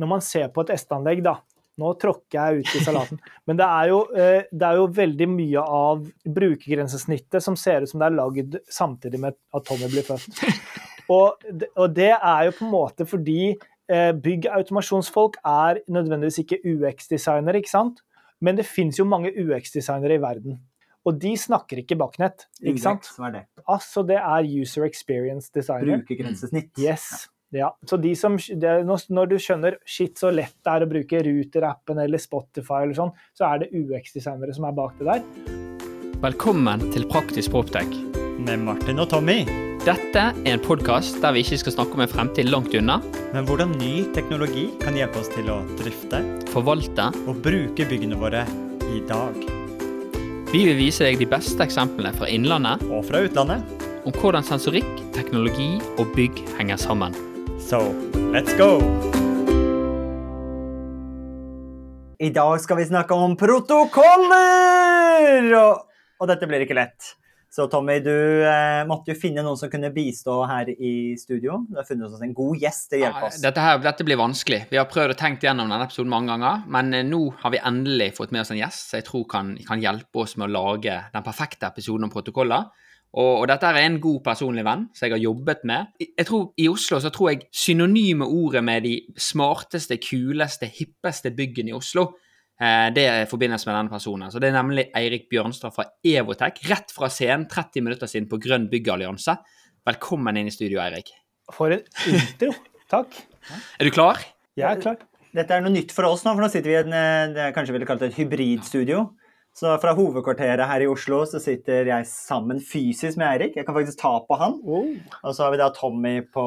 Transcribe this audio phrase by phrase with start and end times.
[0.00, 1.40] når man ser på et esteanlegg, da
[1.74, 3.18] Nå tråkker jeg ut i salaten.
[3.50, 6.04] Men det er, jo, eh, det er jo veldig mye av
[6.36, 10.38] brukergrensesnittet som ser ut som det er lagd samtidig med at Tommy blir født.
[11.10, 11.42] Og,
[11.74, 13.56] og det er jo på en måte fordi
[13.90, 17.98] byggautomasjonsfolk er nødvendigvis ikke UX-designere, ikke sant?
[18.40, 20.62] Men det fins jo mange UX-designere i verden.
[21.04, 23.08] Og de snakker ikke baknett, ikke sant?
[23.18, 23.42] Hva er det?
[23.68, 26.00] Altså, det er user experience designer.
[26.00, 26.72] Brukergrensesnitt.
[26.80, 27.26] Yes.
[27.54, 27.68] Ja.
[27.86, 32.00] Så de som, det, når du skjønner shit så lett det er å bruke Ruter-appen
[32.02, 35.20] eller Spotify eller sånn, så er det UX-designere som er bak det der.
[36.24, 37.92] Velkommen til Praktisk Proptech.
[38.44, 39.44] med Martin og Tommy.
[39.84, 43.00] Dette er en podkast der vi ikke skal snakke om en fremtid langt unna,
[43.32, 47.12] Men hvordan ny teknologi kan hjelpe oss til å drifte forvalte.
[47.28, 48.42] og bruke byggene våre
[48.90, 49.38] i dag.
[50.50, 53.62] Vi vil vise deg de beste eksemplene fra innlandet Og fra utlandet.
[54.04, 57.33] om hvordan sensorikk, teknologi og bygg henger sammen.
[57.64, 57.94] Så
[58.32, 58.80] let's go!
[62.18, 65.48] I dag skal vi snakke om protokoller!
[65.56, 65.86] Og,
[66.20, 67.14] og dette blir ikke lett.
[67.54, 71.62] Så Tommy, du eh, måtte jo finne noen som kunne bistå her i studio.
[71.70, 73.40] Du har funnet oss en god gjest til å hjelpe oss.
[73.40, 74.66] Dette, her, dette blir vanskelig.
[74.68, 77.64] Vi har prøvd å tenke gjennom denne episoden mange ganger, men eh, nå har vi
[77.64, 80.54] endelig fått med oss en gjest som jeg tror kan, kan hjelpe oss med å
[80.58, 82.68] lage den perfekte episoden om protokoller.
[83.14, 85.86] Og, og dette er en god personlig venn som jeg har jobbet med.
[86.02, 91.30] I- Jeg tror, I Oslo så tror jeg synonyme ordet med de smarteste, kuleste, hippeste
[91.36, 92.08] byggene i Oslo,
[92.60, 94.30] eh, det forbindes med denne personen.
[94.34, 98.40] Så Det er nemlig Eirik Bjørnstad fra Evotech, rett fra scenen 30 minutter siden på
[98.42, 99.36] Grønn byggallianse.
[99.86, 101.10] Velkommen inn i studio, Eirik.
[101.52, 102.50] For en intro.
[102.90, 103.14] Takk.
[103.78, 104.18] Er du klar?
[104.56, 104.96] Jeg er klar.
[105.34, 107.46] Dette er noe nytt for oss nå, for nå sitter vi i en, eh, det
[107.48, 109.04] jeg kanskje ville kalt et hybridstudio.
[109.54, 113.54] Så fra hovedkvarteret her i Oslo så sitter jeg sammen fysisk med Eirik.
[113.54, 114.56] Jeg kan faktisk ta på han.
[114.66, 114.88] Oh.
[115.22, 116.46] Og så har vi da Tommy på,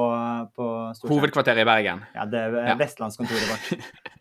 [0.58, 0.67] på.
[1.08, 2.03] Hovedkvarteret i Bergen.
[2.17, 2.75] Ja, det er Ja.
[2.80, 3.88] vestlandskontoret vårt.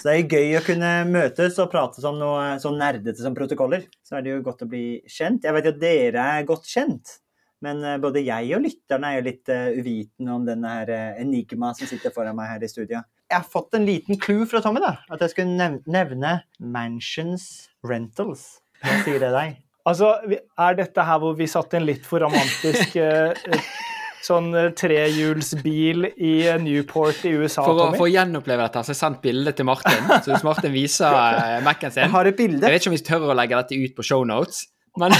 [0.00, 3.82] Så det er gøy å kunne møtes og prate om noe så nerdete som protokoller.
[4.06, 5.44] Så er det jo godt å bli kjent.
[5.44, 7.16] Jeg vet jo at dere er godt kjent,
[7.64, 11.20] men eh, både jeg og lytterne er jo litt uh, uvitende om denne her eh,
[11.24, 13.02] enigma som sitter foran meg her i studio.
[13.30, 14.96] Jeg har fått en liten clue fra Tommy, da.
[15.14, 18.58] At jeg skulle nev nevne Mansions Rentals.
[18.82, 19.58] Hva sier det deg?
[19.88, 20.10] Altså,
[20.60, 23.68] er dette her hvor vi satt en litt for romantisk eh, eh,
[24.22, 27.96] sånn eh, trehjulsbil i eh, Newport i USA, For å, Tommy?
[27.96, 30.04] for å gjenoppleve dette, så har jeg sendt bilde til Martin.
[30.20, 31.16] Så hvis Martin viser
[31.64, 33.96] Mac-en Jeg sin har et Jeg vet ikke om vi tør å legge dette ut
[33.96, 34.60] på shownotes,
[34.98, 35.14] men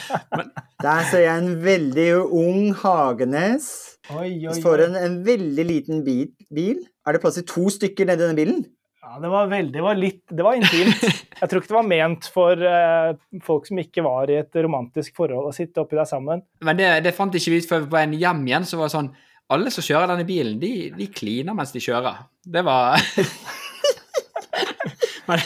[0.84, 3.68] Der ser jeg en veldig ung Hagenes.
[4.12, 4.74] Oi, oi, oi.
[4.84, 6.82] en, en veldig liten bil, bil.
[7.06, 8.60] Er det plass til to stykker nedi denne bilen?
[9.06, 11.02] Ja, det var veldig, det var litt, det var intimt.
[11.40, 13.16] Jeg tror ikke det var ment for uh,
[13.46, 16.42] folk som ikke var i et romantisk forhold å sitte oppi der sammen.
[16.66, 18.66] Men det, det fant ikke vi ut før på en hjem igjen.
[18.66, 19.12] Så var det sånn
[19.54, 22.24] Alle som kjører denne bilen, de, de kliner mens de kjører.
[22.42, 22.98] Det var
[25.30, 25.42] Men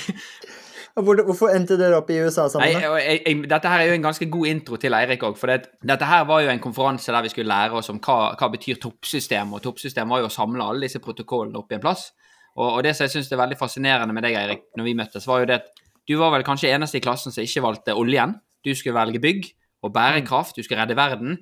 [1.03, 2.71] hvorfor endte dere opp i USA sammen?
[2.73, 5.37] jeg, jeg, dette her er jo en ganske god intro til Eirik òg.
[5.41, 8.19] For det, dette her var jo en konferanse der vi skulle lære oss om hva,
[8.39, 9.53] hva betyr toppsystem.
[9.57, 12.09] Og toppsystem var jo å samle alle disse protokollene opp i en plass.
[12.57, 15.29] Og, og det som jeg syns er veldig fascinerende med deg, Eirik, når vi møttes,
[15.31, 15.71] var jo det at
[16.09, 18.35] du var vel kanskje eneste i klassen som ikke valgte oljen.
[18.67, 19.47] Du skulle velge bygg
[19.87, 21.39] og bærekraft, du skulle redde verden.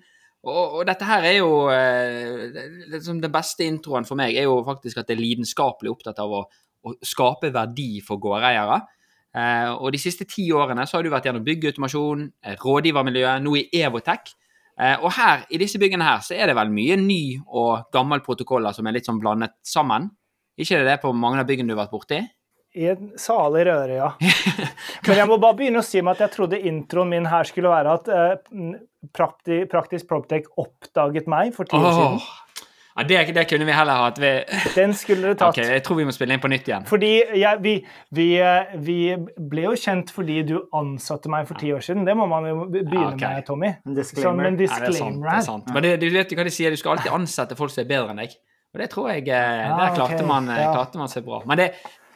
[0.46, 1.50] Og, og dette her er jo
[2.92, 6.30] liksom Den beste introen for meg er jo faktisk at det er lidenskapelig opptatt av
[6.30, 6.44] å,
[6.86, 8.78] å skape verdi for gårdeiere.
[9.38, 12.26] Eh, og de siste ti årene så har du vært gjennom byggautomasjon,
[12.58, 14.34] rådgivermiljøet, rådgivermiljø, nå i Evotech.
[14.78, 18.22] Eh, og her, i disse byggene her, så er det vel mye ny og gammel
[18.24, 20.10] protokoller som er litt sånn blandet sammen.
[20.58, 22.20] Ikke det det på mange av byggene du har vært borti?
[22.78, 24.10] I en salig røre, ja.
[25.06, 27.72] Men jeg må bare begynne å si meg at jeg trodde introen min her skulle
[27.72, 28.76] være at eh,
[29.08, 32.20] Praktisk Proptech oppdaget meg for ti år siden.
[32.98, 34.18] Ja, det, det kunne vi heller hatt.
[34.18, 34.30] Vi,
[34.74, 35.52] Den skulle du tatt.
[35.54, 36.84] ok, jeg tror vi må spille inn på nytt igjen.
[36.90, 37.76] Fordi ja, vi,
[38.18, 38.26] vi,
[38.82, 38.96] vi
[39.38, 42.02] ble jo kjent fordi du ansatte meg for ti år siden.
[42.08, 43.22] Det må man jo begynne Ja, ok.
[43.22, 43.70] med, Tommy.
[43.70, 44.50] En Sånn disclaimer.
[44.50, 44.90] en Ja, det er sant.
[44.90, 45.70] disclaimer Det er sant.
[45.76, 47.90] Men det, du vet jo hva de sier, du skal alltid ansette folk som er
[47.94, 48.34] bedre enn deg.
[48.74, 50.26] Og det tror jeg eh, Ah, Der klarte okay.
[50.28, 50.72] man, eh, ja.
[50.74, 51.38] klarte man seg bra.
[51.48, 51.68] Men det,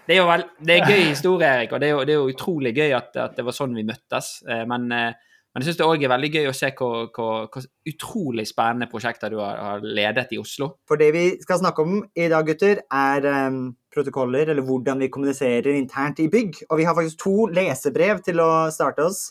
[0.09, 2.19] det er jo vel, det er gøy historie, Erik, og det er jo, det er
[2.21, 4.43] jo utrolig gøy at, at det var sånn vi møttes.
[4.51, 5.13] Eh, Men, eh,
[5.53, 9.37] men jeg syns det òg er veldig gøy å se hvilke utrolig spennende prosjekter du
[9.43, 10.71] har, har ledet i Oslo.
[10.89, 13.61] For det vi skal snakke om i dag, gutter, er um,
[13.93, 16.65] protokoller, eller hvordan vi kommuniserer internt i bygg.
[16.71, 19.27] Og vi har faktisk to lesebrev til å starte oss.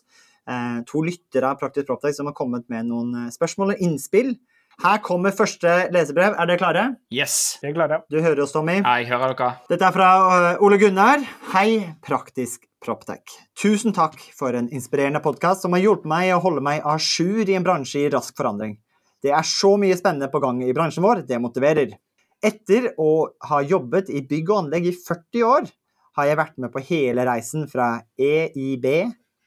[0.46, 4.34] Uh, to lyttere av Praktisk Proptech som har kommet med noen eh, spørsmål og innspill.
[4.82, 6.34] Her kommer første lesebrev.
[6.38, 6.88] Er dere klare?
[7.14, 7.60] Yes!
[7.62, 8.02] Det er klare.
[8.14, 8.80] Du hører oss, Tommy.
[8.82, 9.54] Jeg hører dere.
[9.70, 11.26] Dette er fra øh, Ole Gunnar.
[11.54, 13.22] Hei, Praktisk Proptech.
[13.62, 17.46] Tusen takk for en inspirerende podkast som har hjulpet meg å holde meg à jour
[17.46, 18.80] i en bransje i rask forandring.
[19.22, 21.94] Det er så mye spennende på gang i bransjen vår, det motiverer.
[22.42, 25.70] Etter å ha jobbet i bygg og anlegg i 40 år,
[26.18, 28.88] har jeg vært med på hele reisen fra EIB,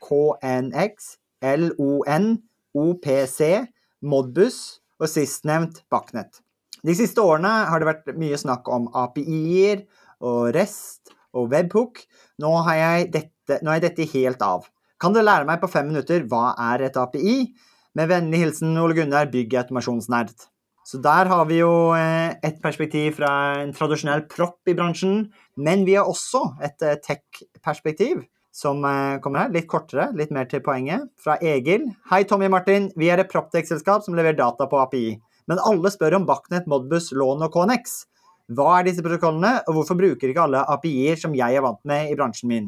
[0.04, 1.10] KNX,
[1.64, 2.30] LON,
[2.74, 3.40] OPC,
[4.06, 4.60] Modbus
[5.00, 6.38] og sistnevnt Bachnet.
[6.84, 9.84] De siste årene har det vært mye snakk om API-er
[10.24, 12.00] og REST og webhook.
[12.42, 14.66] Nå har jeg dette, nå er dette helt av.
[15.02, 17.36] Kan du lære meg på fem minutter hva er et API?
[17.94, 20.32] Med vennlig hilsen Ole Gunnar, byggautomasjonsnerd.
[20.84, 23.30] Så der har vi jo eh, et perspektiv fra
[23.62, 25.28] en tradisjonell propp i bransjen.
[25.56, 29.54] Men vi har også et eh, tech-perspektiv som eh, kommer her.
[29.54, 31.08] Litt kortere, litt mer til poenget.
[31.20, 31.88] Fra Egil.
[32.10, 32.90] Hei, Tommy Martin.
[33.00, 35.14] Vi er et proptech-selskap som leverer data på API.
[35.48, 38.02] Men alle spør om Backnet, Modbus, Lån og KNX.
[38.52, 42.10] Hva er disse protokollene, og hvorfor bruker ikke alle API-er som jeg er vant med
[42.12, 42.66] i bransjen min?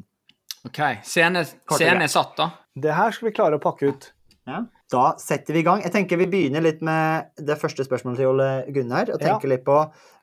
[0.66, 0.80] OK.
[1.04, 2.50] Scenen er satt, da.
[2.76, 4.08] Det her skal vi klare å pakke ut.
[4.48, 4.62] Ja.
[4.92, 5.80] Da setter vi i gang.
[5.82, 9.10] Jeg tenker Vi begynner litt med det første spørsmålet til Ole Gunnar.
[9.10, 9.78] og tenker litt på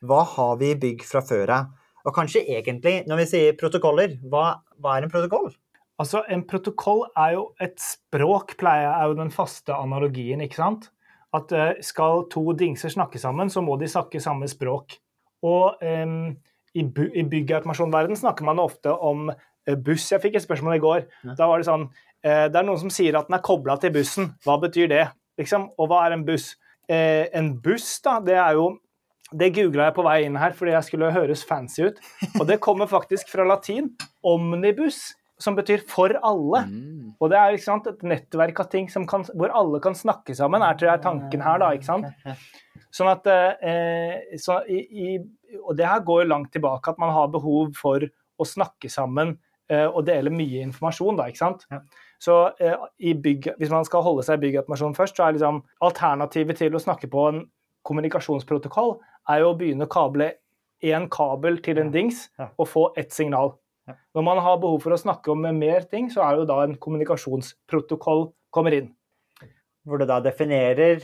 [0.07, 1.65] Hva har vi i bygg fra før av?
[2.03, 5.51] Og kanskje egentlig, når vi sier protokoller, hva, hva er en protokoll?
[5.99, 10.41] Altså, En protokoll er jo et språk, pleier jeg, er jo den faste analogien.
[10.41, 10.89] ikke sant?
[11.33, 14.99] At eh, skal to dingser snakke sammen, så må de snakke samme språk.
[15.43, 16.33] Og um,
[16.73, 20.09] i, i byggautomasjonverden snakker man ofte om eh, buss.
[20.11, 21.03] Jeg fikk et spørsmål i går.
[21.23, 21.35] Ja.
[21.39, 21.87] Da var det sånn
[22.23, 24.33] eh, Det er noen som sier at den er kobla til bussen.
[24.45, 25.03] Hva betyr det?
[25.39, 25.69] Liksom?
[25.77, 26.53] Og hva er en buss?
[26.91, 28.73] Eh, en buss, da, det er jo
[29.33, 31.99] det googla jeg på vei inn her fordi jeg skulle høres fancy ut.
[32.37, 33.91] Og det kommer faktisk fra latin.
[34.23, 36.65] Omnibus, som betyr for alle.
[36.69, 37.13] Mm.
[37.17, 40.63] Og det er sant, et nettverk av ting som kan, hvor alle kan snakke sammen,
[40.63, 41.61] er tror jeg tanken her.
[41.63, 42.13] da, ikke sant?
[42.93, 45.17] Sånn at, eh, så i,
[45.63, 49.35] Og det her går langt tilbake, at man har behov for å snakke sammen
[49.69, 51.17] eh, og dele mye informasjon.
[51.17, 51.65] da, ikke sant?
[51.71, 51.81] Ja.
[52.21, 55.63] Så eh, i bygg, Hvis man skal holde seg i bygginformasjon først, så er liksom
[55.81, 57.43] alternativet til å snakke på en
[57.83, 58.95] kommunikasjonsprotokoll
[59.29, 60.29] er jo å begynne å kable
[60.83, 63.53] én kabel til en dings og få ett signal.
[64.15, 66.77] Når man har behov for å snakke om mer ting, så er jo da en
[66.79, 68.93] kommunikasjonsprotokoll kommer inn.
[69.83, 71.03] Hvor du da definerer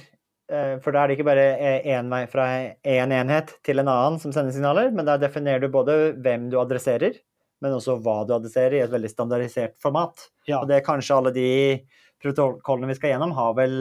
[0.49, 1.43] For da er det ikke bare
[1.85, 2.45] én vei fra
[2.81, 6.55] én enhet til en annen som sender signaler, men da definerer du både hvem du
[6.57, 7.19] adresserer,
[7.61, 10.25] men også hva du adresserer i et veldig standardisert format.
[10.49, 10.63] Ja.
[10.63, 11.49] Og det er kanskje alle de
[12.23, 13.75] protokollene vi skal gjennom, har vel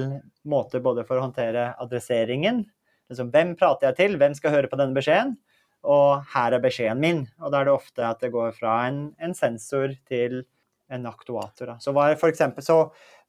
[0.49, 2.62] måter både for å håndtere adresseringen
[3.11, 4.19] liksom, Hvem prater jeg til?
[4.20, 5.37] Hvem skal høre på denne beskjeden?
[5.88, 7.25] Og her er beskjeden min.
[7.41, 10.43] Og da er det ofte at det går fra en, en sensor til
[10.93, 11.75] en aktuator.
[11.75, 11.76] Da.
[11.82, 12.79] Så, er for eksempel, så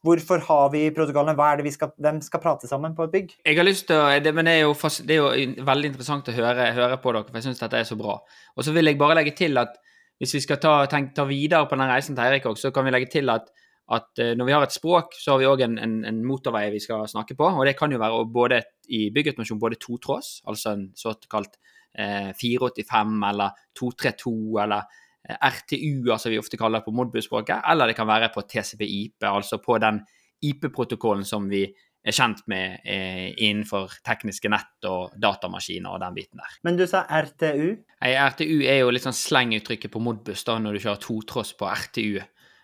[0.06, 1.36] hvorfor har vi protokollene?
[1.38, 3.34] Hva er det vi skal, hvem skal prate sammen på et bygg?
[3.46, 4.74] Jeg har lyst til å, det, men det er, jo
[5.08, 7.88] det er jo veldig interessant å høre, høre på dere, for jeg syns dette er
[7.88, 8.20] så bra.
[8.56, 9.76] Og så vil jeg bare legge til at
[10.20, 12.88] hvis vi skal ta, tenk, ta videre på den reisen til Eirik òg, så kan
[12.88, 13.48] vi legge til at,
[13.96, 16.66] at eh, når vi har et språk, så har vi òg en, en, en motorvei
[16.74, 17.48] vi skal snakke på.
[17.48, 18.62] Og det kan jo være både
[18.96, 21.56] i byggautomasjon både totråds, altså en såkalt
[21.96, 24.36] eh, 485 eller 232
[24.66, 28.44] eller eh, RTU, som vi ofte kaller det på Modbus-språket, eller det kan være på
[28.50, 30.02] TCP-IP, altså på den
[30.46, 31.66] IP-protokollen som vi
[32.00, 36.58] er kjent med eh, innenfor tekniske nett og datamaskiner og den biten der.
[36.64, 37.74] Men du sa RTU.
[38.00, 41.68] Nei, RTU er jo litt sånn slenguttrykket på Modbus da, når du kjører totross på
[41.68, 42.22] RTU.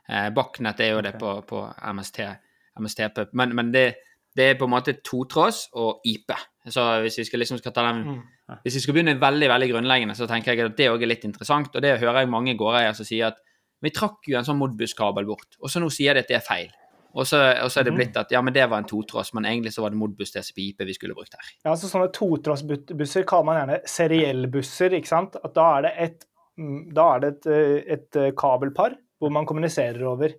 [0.08, 1.66] Eh, Backnet er jo det på, på
[1.98, 2.22] MST,
[2.80, 3.26] MSTP.
[3.36, 3.86] Men, men det,
[4.38, 6.32] det er på en måte totross og IP.
[6.68, 8.22] Så hvis vi skal liksom skal ta den Mm.
[8.64, 11.26] Hvis vi skal begynne veldig veldig grunnleggende, så tenker jeg at det òg er litt
[11.26, 11.76] interessant.
[11.76, 13.38] Og det hører jeg mange gårdeiere som sier at
[13.82, 16.46] vi trakk jo en sånn Modbus-kabel bort, og så nå sier de at det er
[16.46, 16.70] feil.
[17.16, 17.98] Og så, og så er det Mhm.
[17.98, 20.84] blitt at ja, men det var en totross, men egentlig så var det Modbus TCP-IP
[20.86, 21.46] vi skulle brukt her.
[21.64, 24.94] Ja, altså Sånne totrossbusser kaller man gjerne seriellbusser.
[24.94, 25.36] ikke sant?
[25.44, 26.26] At Da er det et,
[26.60, 30.30] mm, da er det et, eh, et eh, kabelpar hvor man kommuniserer over.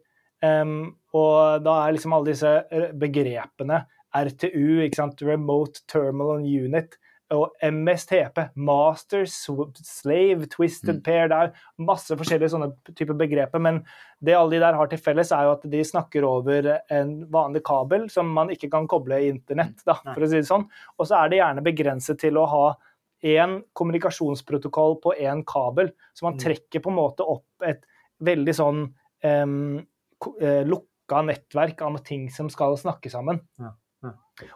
[0.42, 3.86] Um, og da er liksom alle disse eh, begrepene
[4.24, 5.20] RTU, ikke sant?
[5.22, 6.96] Remote Terminal Unit,
[7.34, 11.02] og MSTP, Master, Slave, Twisted Mm.
[11.02, 11.28] Pair.
[11.28, 13.80] Det er masse forskjellige sånne typer begreper, men
[14.22, 17.64] det alle de der har til felles, er jo at de snakker over en vanlig
[17.66, 20.68] kabel som man ikke kan koble i internett, da, for å si det sånn.
[21.00, 22.76] Og så er det gjerne begrenset til å ha
[23.24, 25.90] én kommunikasjonsprotokoll på én kabel.
[26.14, 26.38] Så man Mm.
[26.44, 27.82] trekker på en måte opp et
[28.22, 28.94] veldig sånn
[29.24, 29.84] um,
[30.22, 33.40] lukka nettverk av ting som skal snakke sammen.
[33.58, 33.72] Ja.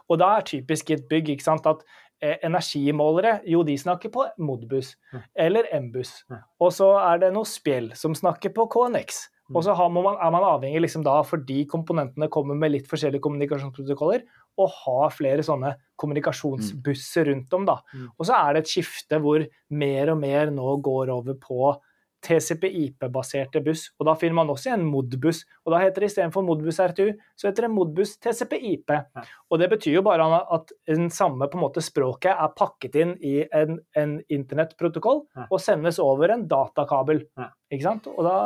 [0.09, 1.83] Og da er typisk i et bygg ikke sant, at
[2.21, 5.27] eh, energimålere jo de snakker på Modbus mm.
[5.45, 6.15] eller Mbus.
[6.29, 6.41] Mm.
[6.61, 9.25] Og så er det noe spjell som snakker på KNX.
[9.51, 9.57] Mm.
[9.57, 13.23] Og så har, man, er man avhengig liksom da, fordi komponentene kommer med litt forskjellige
[13.25, 14.23] kommunikasjonsprotokoller,
[14.59, 17.67] å ha flere sånne kommunikasjonsbusser rundt om.
[17.67, 17.79] da.
[17.93, 18.09] Mm.
[18.15, 19.43] Og så er det et skifte hvor
[19.81, 21.73] mer og mer nå går over på
[22.25, 23.87] TCP-IP-baserte buss.
[23.99, 25.43] Og da finner man også en Modbus.
[25.65, 28.93] Og da heter det istedenfor Modbus RTU, så heter det Modbus TCP-IP.
[29.51, 33.15] Og det betyr jo bare at den samme på en måte språket er pakket inn
[33.25, 35.47] i en, en internettprotokoll Ja.
[35.49, 37.23] og sendes over en datakabel.
[37.39, 37.49] Ja.
[37.71, 38.07] Ikke sant?
[38.11, 38.37] Og da,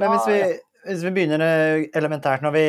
[0.00, 2.66] Men hvis vi, da- hvis vi begynner eh, elementært Når vi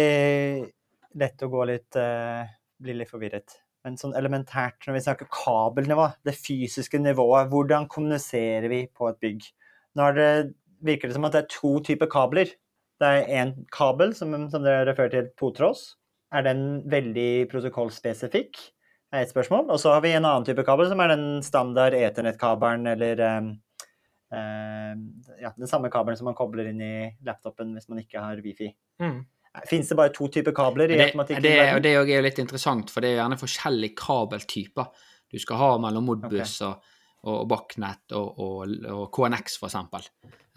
[1.15, 2.41] Lett å gå litt uh,
[2.81, 3.59] Bli litt forvirret.
[3.85, 9.17] Men sånn elementært når vi snakker kabelnivå, det fysiske nivået, hvordan kommuniserer vi på et
[9.21, 9.47] bygg?
[9.99, 10.29] Nå det,
[10.83, 12.53] virker det som at det er to typer kabler.
[13.01, 15.93] Det er én kabel, som, som dere refererer til, Potros.
[16.33, 18.57] Er den veldig protokollspesifikk?
[19.13, 19.69] er et spørsmål.
[19.69, 23.51] Og så har vi en annen type kabel, som er den standard eternettkabelen eller eh,
[24.37, 24.95] eh,
[25.43, 26.95] ja, den samme kabelen som man kobler inn i
[27.25, 28.71] laptopen hvis man ikke har wifi.
[29.03, 29.21] Mm.
[29.69, 31.45] Fins det bare to typer kabler i automatikken?
[31.45, 35.59] det, det, det er jo litt interessant, for det er gjerne forskjellige kabeltyper du skal
[35.61, 36.81] ha mellom Modbus og,
[37.23, 40.03] og Bachnet og, og, og KNX, for eksempel.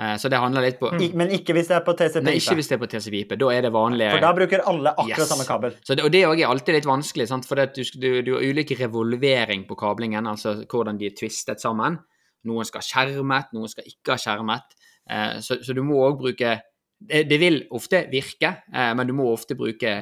[0.03, 2.25] Eh, så det handler litt på I, men ikke hvis det er på TCP?
[2.27, 3.37] Nei, ikke hvis det er på TCP-IP.
[3.41, 5.31] Da er det vanlige For da bruker alle akkurat Yes.
[5.31, 5.77] samme kabel.
[5.87, 7.49] Så det, og det er alltid litt vanskelig, sant?
[7.49, 12.01] for du, du, du har ulik revolvering på kablingen, altså hvordan de er twistet sammen.
[12.47, 14.77] Noen skal ha skjermet, noen skal ikke ha skjermet.
[15.09, 16.57] Eh, så, så du må òg bruke
[16.97, 19.97] det, det vil ofte virke, eh, men du må ofte bruke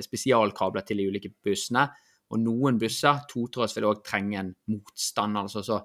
[0.00, 1.86] spesialkabler til de ulike bussene.
[2.30, 5.48] Og noen busser, totråds, vil òg trenge en motstander.
[5.48, 5.80] Altså, så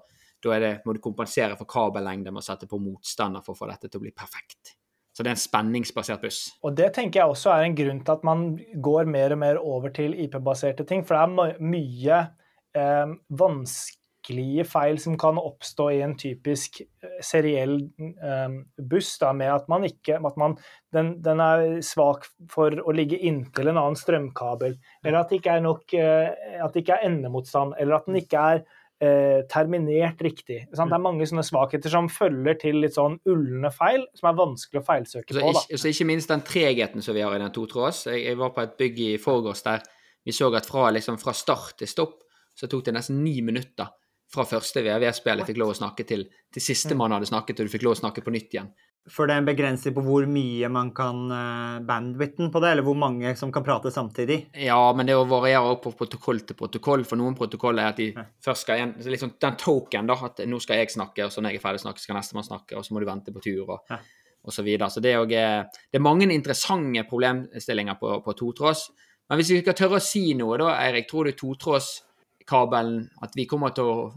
[0.46, 3.70] da det, må du kompensere for kabellengde med å sette på motstander for å få
[3.70, 4.76] dette til å bli perfekt.
[5.16, 6.40] Så det er en spenningsbasert buss.
[6.60, 8.50] Og det tenker jeg også er en grunn til at man
[8.84, 11.06] går mer og mer over til IP-baserte ting.
[11.08, 12.18] For det er mye
[12.76, 13.14] eh,
[14.26, 19.68] vanskelige feil som kan oppstå i en typisk eh, seriell eh, buss, da, med at
[19.68, 20.56] man ikke at man,
[20.92, 25.56] den, den er svak for å ligge inntil en annen strømkabel, eller at det ikke
[25.56, 28.62] er nok eh, at det ikke er endemotstand, eller at den ikke er
[29.00, 30.66] eh, terminert riktig.
[30.72, 30.90] Sant?
[30.90, 34.82] Det er mange sånne svakheter som følger til litt sånn ulne feil, som er vanskelig
[34.82, 35.52] å feilsøke Så på.
[35.52, 35.66] da.
[35.66, 38.06] ikke, så ikke minst den tregheten som vi har i den totråds.
[38.10, 39.84] Jeg, jeg var på et bygg i forgårs der
[40.26, 42.24] vi så at fra, liksom, fra start til stopp
[42.56, 43.92] så tok det nesten ni minutter
[44.32, 47.72] fra første VVS-spillet fikk lov å snakke til, til siste man hadde snakket, og du
[47.72, 48.72] fikk lov å snakke på nytt igjen.
[49.06, 52.82] For det er en begrensning på hvor mye man kan uh, bandwidthen på det, eller
[52.82, 54.40] hvor mange som kan prate samtidig.
[54.58, 57.04] Ja, men det varierer også på protokoll til protokoll.
[57.06, 58.08] For noen protokoller er at de
[58.42, 61.54] først skal igjen liksom Den token, da, at nå skal jeg snakke, og så når
[61.54, 63.62] jeg er ferdig snakket, snakke, skal nestemann snakke, og så må du vente på tur,
[63.76, 64.00] og, Ja.
[64.42, 64.90] og så videre.
[64.90, 68.88] Så det er, jo, eh, det er mange interessante problemstillinger på, på totråds.
[69.30, 71.38] Men hvis vi skal tørre å si noe, da, Eirik, tror du
[72.46, 74.12] totrådskabelen At vi kommer til å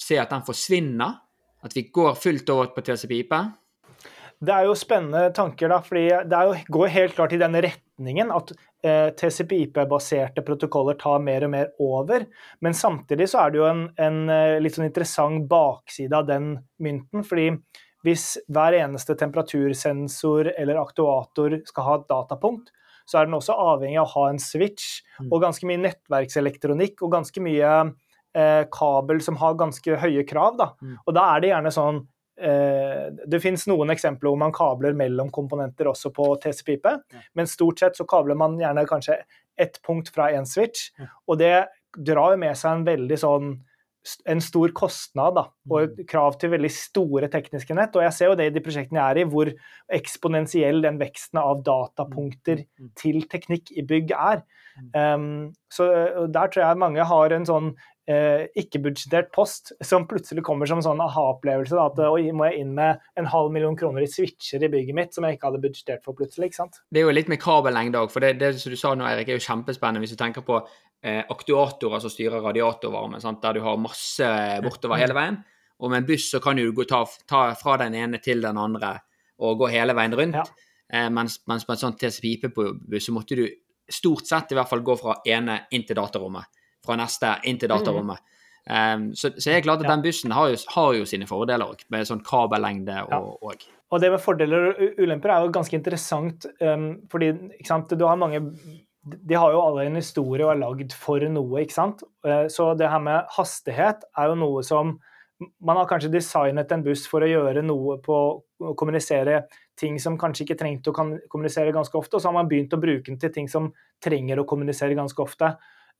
[0.00, 1.18] se at den forsvinner?
[1.62, 3.34] At vi går fullt over på TCP-IP?
[4.40, 8.30] Det er jo spennende tanker, da, fordi det jo, går helt klart i den retningen
[8.32, 12.24] at eh, TCP-IP-baserte protokoller tar mer og mer over.
[12.64, 16.54] Men samtidig så er det jo en, en eh, litt sånn interessant bakside av den
[16.80, 17.20] mynten.
[17.20, 17.50] fordi
[18.00, 22.72] hvis hver eneste temperatursensor eller aktuator skal ha et datapunkt,
[23.10, 25.26] så er den også avhengig av å ha en switch Mm.
[25.34, 27.70] og ganske mye nettverkselektronikk og ganske mye
[28.34, 30.56] eh, kabel som har ganske høye krav.
[30.56, 30.70] Da.
[30.80, 30.94] Mm.
[31.04, 31.98] Og da er det gjerne sånn
[32.40, 36.94] eh, Det finnes noen eksempler hvor man kabler mellom komponenter også på TC-pipe,
[37.36, 39.18] men stort sett så kabler man gjerne kanskje
[39.60, 40.88] ett punkt fra én switch,
[41.28, 41.66] og det
[41.98, 43.50] drar jo med seg en veldig sånn
[44.26, 47.96] en stor kostnad da, og et krav til veldig store tekniske nett.
[47.96, 49.50] Og jeg ser jo det i de prosjektene jeg er i, hvor
[49.92, 52.90] eksponentiell den veksten av datapunkter Mm.
[52.96, 54.42] til teknikk i bygg er.
[54.94, 55.84] Um, så
[56.32, 57.74] der tror jeg mange har en sånn
[58.10, 61.78] eh, ikke-budsjettert post som plutselig kommer som en sånn aha-opplevelse.
[61.80, 65.16] At oi, må jeg inn med en halv million kroner i switcher i bygget mitt
[65.16, 66.50] som jeg ikke hadde budsjettert for plutselig.
[66.50, 66.80] ikke sant?
[66.90, 69.30] Det er jo litt med kabellengde òg, for det, det som du sa nå, Erik,
[69.30, 73.42] er jo kjempespennende hvis du tenker på eh, aktuatorer som styrer radiatorvarme, sant?
[73.44, 74.32] der du har masse
[74.64, 75.40] bortover hele veien.
[75.80, 78.58] Og med en buss så kan du gå ta, ta fra den ene til den
[78.60, 78.98] andre
[79.40, 80.36] og gå hele veien rundt.
[80.36, 80.44] Ja.
[80.92, 83.46] Eh, mens, mens på en sånn TCP-IP-buss så måtte du
[83.90, 86.59] stort sett i hvert fall gå fra ene inn til datarommet.
[86.86, 88.18] Fra neste inn til datarommet.
[88.70, 89.96] Um, så, så er glad at Ja.
[89.96, 94.00] den bussen har jo, har jo sine fordeler òg, med sånn kabellengde og, og Og
[94.00, 97.32] det med fordeler og ulemper er jo ganske interessant, um, fordi
[97.66, 98.40] sant, du har mange
[99.26, 102.02] De har jo alle en historie og er lagd for noe, ikke sant.
[102.22, 104.98] Eh, Så det her med hastighet er jo noe som
[105.64, 108.16] Man har kanskje designet en buss for å gjøre noe på
[108.60, 110.92] å kommunisere ting som kanskje ikke trengte å
[111.32, 113.70] kommunisere ganske ofte, og så har man begynt å bruke den til ting som
[114.04, 115.54] trenger å kommunisere ganske ofte.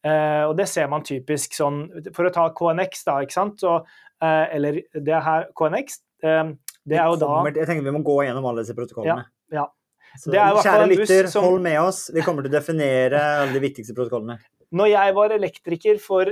[0.04, 1.83] Eh, og det ser man typisk sånn
[2.16, 3.61] For å ta KNX, da, ikke sant.
[3.61, 3.75] Så,
[4.23, 6.54] eh, eller det her KNX, eh,
[6.88, 9.26] det er jo da Jeg tenker vi må gå gjennom alle disse protokollene.
[9.52, 9.66] ja.
[10.19, 12.11] Så, er hvert fall kjære lytter, som- hold med oss.
[12.12, 14.40] Vi kommer til å definere alle de viktigste protokollene.
[14.75, 16.26] Når jeg var elektriker for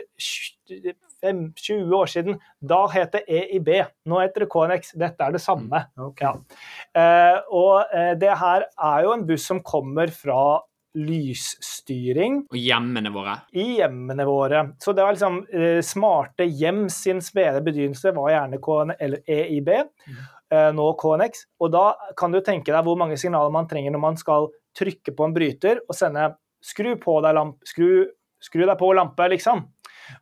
[1.22, 2.38] 5-20 år siden.
[2.64, 3.86] Da het det EIB.
[4.06, 4.92] Nå heter det KNX.
[4.98, 5.84] Dette er det samme.
[5.98, 6.26] Okay.
[6.26, 6.34] Ja.
[6.94, 10.60] Eh, og det her er jo en buss som kommer fra
[10.98, 13.36] lysstyring Og hjemmene våre.
[13.52, 14.64] i hjemmene våre.
[14.82, 19.70] Så det var liksom eh, smarte hjem sin spede begynnelse var gjerne KN, eller EIB,
[19.78, 21.46] eh, nå KNX.
[21.62, 21.86] Og da
[22.18, 25.34] kan du tenke deg hvor mange signaler man trenger når man skal trykke på en
[25.34, 26.32] bryter og sende
[26.64, 28.06] skru på deg lamp, skru,
[28.42, 29.66] skru deg på lampe, liksom.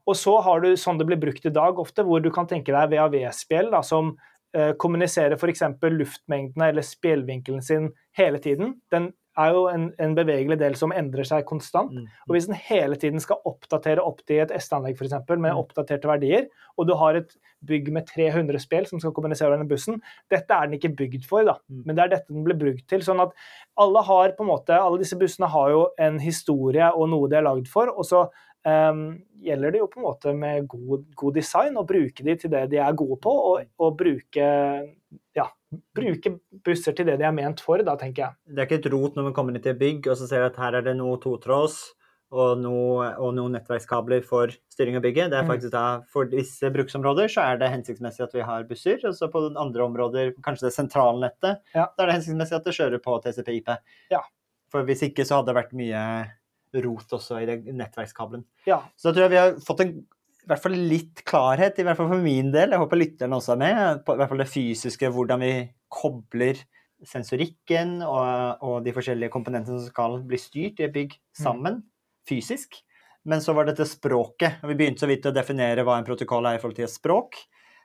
[0.06, 2.74] Og så har du sånn det blir brukt i dag ofte, hvor du kan tenke
[2.74, 4.16] deg VAV-spjeld som
[4.56, 5.62] eh, kommuniserer f.eks.
[5.82, 8.76] luftmengdene eller spjellvinkelen sin hele tiden.
[8.92, 11.92] Den er jo en, en bevegelig del som endrer seg konstant.
[11.92, 12.06] Mm.
[12.26, 15.60] Og hvis den hele tiden skal oppdatere opp til et S-anlegg eksempel, med Mm.
[15.62, 19.70] oppdaterte verdier, og du har et bygg med 300 spjell som skal kommunisere med den
[19.70, 20.00] bussen,
[20.30, 21.58] dette er den ikke bygd for, da.
[21.68, 21.82] Mm.
[21.84, 23.00] Men det er dette den blir brukt til.
[23.00, 23.32] sånn at
[23.76, 27.36] alle har på en måte, alle disse bussene har jo en historie og noe de
[27.36, 27.92] er lagd for.
[27.92, 28.28] og så
[28.66, 32.50] Um, gjelder det jo på en måte med god, god design å bruke de til
[32.50, 34.46] det de er gode på, og, og bruke,
[35.38, 35.44] ja,
[35.94, 38.32] bruke busser til det de er ment for, da, tenker jeg.
[38.54, 40.56] Det er ikke et rot når man kommer inn til bygg og så ser at
[40.56, 41.92] her er det noe totråds
[42.32, 45.30] og, noe, og noen nettverkskabler for styring av bygget.
[45.30, 45.50] Det er Mm.
[45.52, 49.28] faktisk da, For visse bruksområder så er det hensiktsmessig at vi har busser, og så
[49.30, 51.86] på andre områder, kanskje det sentralnettet, Ja.
[51.96, 53.76] da er det hensiktsmessig at det kjører på TCP-IP.
[54.10, 54.20] Ja.
[54.68, 56.30] For hvis ikke så hadde det vært mye
[56.82, 58.44] rot også i nettverkskabelen.
[58.66, 60.06] Ja, Så da tror jeg vi har fått en,
[60.46, 63.56] i hvert fall litt klarhet, i hvert fall for min del, jeg håper lytterne også
[63.56, 65.52] er med, på i hvert fall det fysiske, hvordan vi
[65.90, 66.60] kobler
[67.06, 71.82] sensorikken og, og de forskjellige komponentene som skal bli styrt i et bygg sammen,
[72.28, 72.78] fysisk.
[73.26, 76.46] Men så var dette språket, og vi begynte så vidt å definere hva en protokoll
[76.46, 77.38] er i forhold til et språk.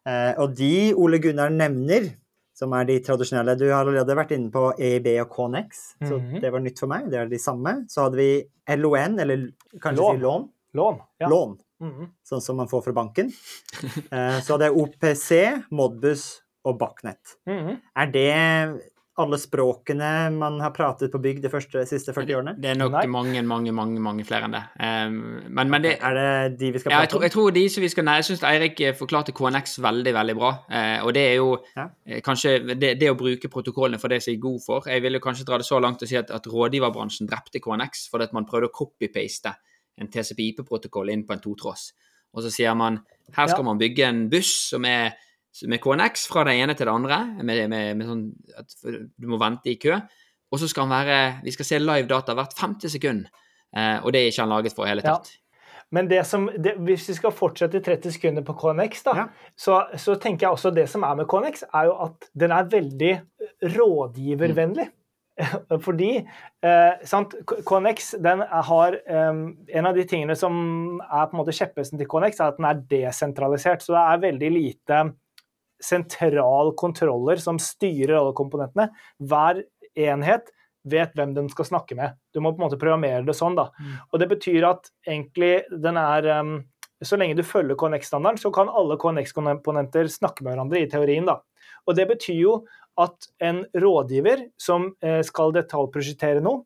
[0.06, 2.12] Eh, og de Ole Gunnar nevner,
[2.58, 6.42] som er de tradisjonelle Du har allerede vært inne på EIB og KNX, så Mhm.
[6.44, 7.10] det var nytt for meg.
[7.10, 7.86] Det er de samme.
[7.90, 8.30] Så hadde vi
[8.78, 9.48] LON, eller
[9.82, 10.16] kanskje Lån.
[10.20, 10.50] si lån.
[10.76, 11.00] lån.
[11.22, 11.28] Ja.
[11.28, 12.12] Lån, Mhm.
[12.30, 13.34] sånn som man får fra banken.
[14.12, 15.30] Eh, så hadde jeg OPC,
[15.72, 17.38] Modbus og Bachnet.
[17.50, 17.78] Mhm.
[17.98, 18.82] Er det
[19.22, 22.54] alle språkene man har pratet på bygg de første, siste 40 årene?
[22.58, 23.04] Det er nok Nei.
[23.12, 24.62] mange, mange, mange mange flere enn det.
[24.80, 25.18] Um,
[25.52, 27.26] men, men det Er det de vi skal ja, jeg, prate tror, om?
[27.28, 30.36] jeg tror de som vi skal Nei, jeg syns Eirik eh, forklarte KNX veldig, veldig
[30.40, 30.52] bra.
[30.72, 31.88] Uh, og det er jo Ja.
[32.26, 34.88] kanskje det, det å bruke protokollene for det som er god for.
[34.90, 38.08] Jeg vil jo kanskje dra det så langt og si at, at rådgiverbransjen drepte KNX
[38.10, 39.54] fordi at man prøvde å copy-paste
[39.98, 41.92] en TCP-IP-protokoll inn på en totross.
[42.34, 43.02] Og så sier man
[43.36, 43.64] her skal Ja.
[43.68, 45.14] man bygge en buss som er
[45.68, 48.72] med KNX fra det ene til det andre, med, med, med sånn at
[49.20, 50.00] du må vente i kø.
[50.52, 53.26] Og så skal han være Vi skal se live data hvert femte sekund.
[53.76, 55.16] Eh, og det er ikke han laget for i hele Ja.
[55.18, 55.38] tatt.
[55.92, 59.26] Men det som, det, hvis vi skal fortsette i 30 sekunder på KNX, da, Ja.
[59.58, 62.64] så, så tenker jeg også det som er med KNX, er jo at den er
[62.64, 63.22] veldig
[63.76, 64.88] rådgivervennlig.
[65.86, 69.42] Fordi eh, sant, KNX den har eh,
[69.78, 70.56] En av de tingene som
[71.02, 73.84] er på en måte kjepphesten til KNX, er at den er desentralisert.
[73.84, 75.04] Så det er veldig lite
[75.82, 78.92] sentral kontroller som styrer alle komponentene.
[79.18, 79.64] Hver
[79.98, 80.52] enhet
[80.90, 82.18] vet hvem den skal snakke med.
[82.34, 83.58] Du må på en måte programmere det sånn.
[83.58, 83.70] da.
[84.12, 86.60] Og det betyr at egentlig den er um,
[87.02, 91.26] Så lenge du følger KNX-standarden, så kan alle KNX-komponenter snakke med hverandre i teorien.
[91.26, 91.40] da.
[91.90, 92.52] Og det betyr jo
[93.02, 96.64] at en rådgiver som eh, skal detaljprosjektere noe,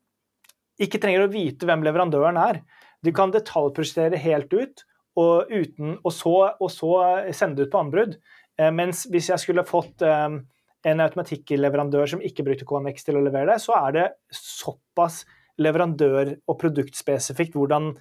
[0.81, 2.59] ikke trenger å vite hvem leverandøren er.
[3.05, 4.83] Du kan detaljprosjektere helt ut,
[5.15, 6.91] og, uten, og, så, og så
[7.31, 8.17] sende det ut på anbud.
[8.59, 10.27] Eh, mens hvis jeg skulle fått eh,
[10.85, 15.23] en automatikkleverandør som ikke brukte KNX til å levere det, så er det såpass
[15.61, 17.95] leverandør- og produktspesifikt hvordan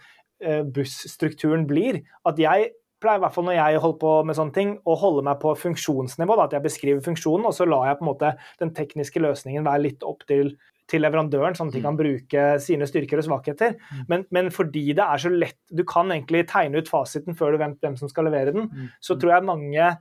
[0.75, 2.73] bussstrukturen blir, at jeg
[3.05, 5.55] pleier i hvert fall når jeg holder på med sånne ting, å holde meg på
[5.61, 6.37] funksjonsnivå.
[6.39, 9.67] Da, at jeg beskriver funksjonen, og så lar jeg på en måte den tekniske løsningen
[9.67, 10.55] være litt opp til,
[10.91, 13.77] til leverandøren, sånn at de kan bruke sine styrker og svakheter.
[14.11, 17.63] Men, men fordi det er så lett Du kan egentlig tegne ut fasiten før du
[17.63, 18.69] vet hvem som skal levere den.
[19.05, 19.95] Så tror jeg mange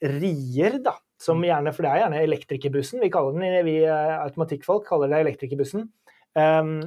[0.00, 3.02] rier, da, som gjerne For det er gjerne elektrikerbussen.
[3.02, 5.90] Vi kaller den, vi eh, automatikkfolk kaller det elektrikerbussen.
[6.38, 6.78] Um,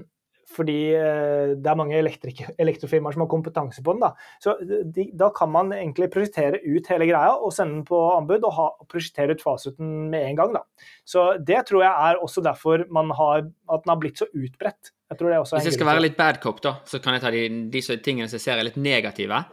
[0.53, 4.05] fordi eh, det er mange elektrofirmaer som har kompetanse på den.
[4.05, 4.11] Da.
[4.43, 8.39] Så de, da kan man egentlig prosjektere ut hele greia og sende den på anbud
[8.41, 10.57] og, ha, prosjektere ut fasiten med en gang.
[10.57, 10.89] Da.
[11.07, 14.93] Så det tror jeg er også derfor man har, at den har blitt så utbredt.
[15.13, 17.31] Jeg tror det Hvis jeg skal være litt bad cop, da, så kan jeg ta
[17.33, 19.43] de, de tingene som jeg ser er litt negative.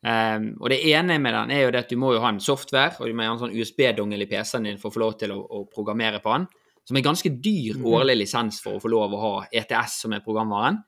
[0.00, 2.40] Um, og det ene med den er jo det at du må jo ha en
[2.40, 5.18] software, og du må ha en sånn USB-dongel i PC-en din for å få lov
[5.20, 6.46] til å, å programmere på den.
[6.88, 7.84] Som er ganske dyr Mhm.
[7.86, 10.82] årlig lisens for å få lov å ha ETS som er programvaren.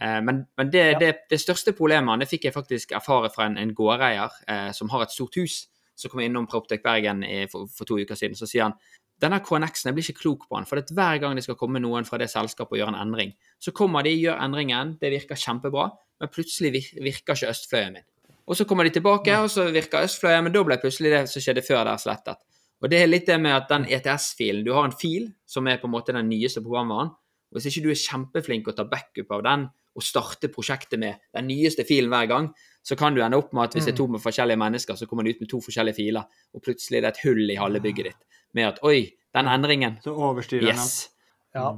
[0.00, 0.98] Eh, men men det, Ja.
[0.98, 4.88] det, det største problemet det fikk jeg faktisk erfare fra en, en gårdeier eh, som
[4.90, 5.66] har et stort hus.
[5.98, 8.36] som kom innom Proptech Bergen i, for, for to uker siden.
[8.36, 8.74] Så sier han
[9.20, 10.64] denne KNX-en, jeg blir ikke klok på den.
[10.64, 13.00] For det er hver gang det skal komme noen fra det selskapet og gjøre en
[13.08, 15.88] endring, så kommer de, gjør endringen, det virker kjempebra,
[16.20, 16.70] men plutselig
[17.02, 18.02] virker ikke østfløyen min.
[18.46, 21.42] Og så kommer de tilbake, og så virker østfløyen, men da ble plutselig det som
[21.42, 22.36] skjedde før, der slettet.
[22.82, 25.80] Og det er litt det med at den ETS-filen Du har en fil som er
[25.80, 27.10] på en måte den nyeste programvaren.
[27.10, 29.66] og Hvis ikke du er kjempeflink å ta backup av den
[29.98, 32.52] og starte prosjektet med den nyeste filen hver gang,
[32.86, 35.08] så kan du ende opp med at hvis det er to med forskjellige mennesker, så
[35.10, 37.80] kommer du ut med to forskjellige filer, og plutselig er det et hull i halve
[37.82, 38.20] bygget ditt.
[38.54, 41.08] Med at oi, den endringen Så overstyrer den alt.
[41.56, 41.72] Ja.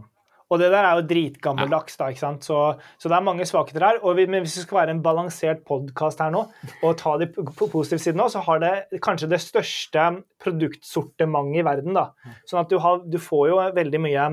[0.51, 2.47] Og det der er jo dritgammeldags, da, ikke sant.
[2.47, 2.59] Så,
[2.99, 4.01] så det er mange svakheter her.
[4.03, 6.45] Og vi, men hvis det skal være en balansert podkast her nå,
[6.83, 10.09] og ta de på sidene òg, så har det kanskje det største
[10.43, 12.11] produktsortimentet i verden, da.
[12.51, 14.27] Sånn at du, har, du får jo veldig mye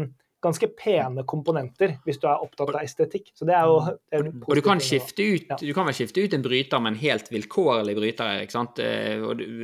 [0.44, 3.32] ganske pene komponenter hvis du er opptatt av estetikk.
[3.34, 3.80] Så det er jo
[4.14, 5.56] en Og du kan skifte ut, Ja.
[5.60, 8.80] du kan vel skifte ut en bryter med en helt vilkårlig bryter, ikke sant?
[8.80, 9.18] Eh,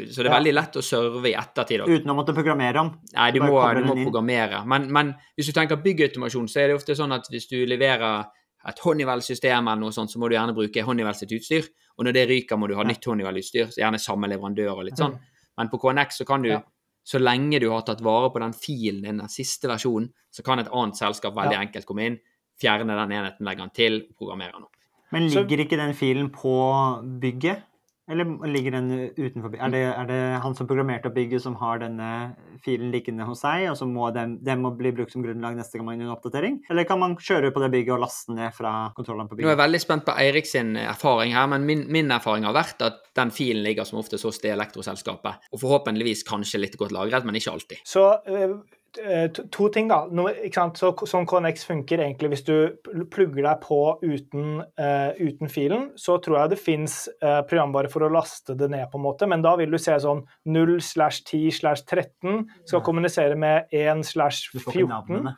[0.09, 1.81] Så det er veldig lett å serve i ettertid.
[1.81, 1.99] også.
[2.01, 2.91] Uten å måtte programmere den?
[3.13, 4.65] Nei, du må, du må programmere.
[4.65, 8.25] Men, men hvis du tenker byggautomasjon, så er det ofte sånn at hvis du leverer
[8.65, 11.67] et Honeywell-system eller noe sånt, så må du gjerne bruke Honeywell sitt utstyr.
[11.99, 14.97] Og når det ryker, må du ha nytt Honeywell-utstyr, så gjerne samme leverandør og litt
[14.97, 15.19] sånn.
[15.57, 16.61] Men på KNX så kan du, Ja.
[17.03, 20.59] Så lenge du har tatt vare på den filen din, den siste versjonen, så kan
[20.59, 21.59] et annet selskap veldig Ja.
[21.61, 22.19] enkelt komme inn,
[22.61, 24.75] fjerne den enheten, legge den til, og programmere den opp.
[25.11, 27.63] Men Så- ligger ikke den filen på bygget?
[28.11, 29.53] Eller ligger den utenfor?
[29.55, 32.09] Er det, er det han som programmerte opp bygget som har denne
[32.65, 35.79] filen liggende hos seg, og så må den, den må bli brukt som grunnlag neste
[35.79, 36.59] gang man gjør en oppdatering?
[36.73, 39.47] Eller kan man kjøre på det bygget og laste ned fra kontrollene på bygget?
[39.47, 42.57] Nå er jeg veldig spent på Eirik sin erfaring her, men min, min erfaring har
[42.57, 45.49] vært at den filen ligger som oftest hos det elektroselskapet.
[45.55, 47.85] Og forhåpentligvis kanskje litt godt lagret, men ikke alltid.
[47.87, 48.57] Så eh,
[49.33, 50.03] to, to ting, da.
[50.11, 50.27] No?
[50.77, 52.55] Så, sånn KNX funker egentlig hvis du
[53.13, 55.89] plugger deg på uten, uh, uten filen.
[55.99, 59.29] Så tror jeg det fins uh, programvare for å laste det ned, på en måte,
[59.29, 62.85] men da vil du se sånn 0 slash 10 slash 13 skal Ja.
[62.85, 65.33] kommunisere med 1 slash Du får ikke 14.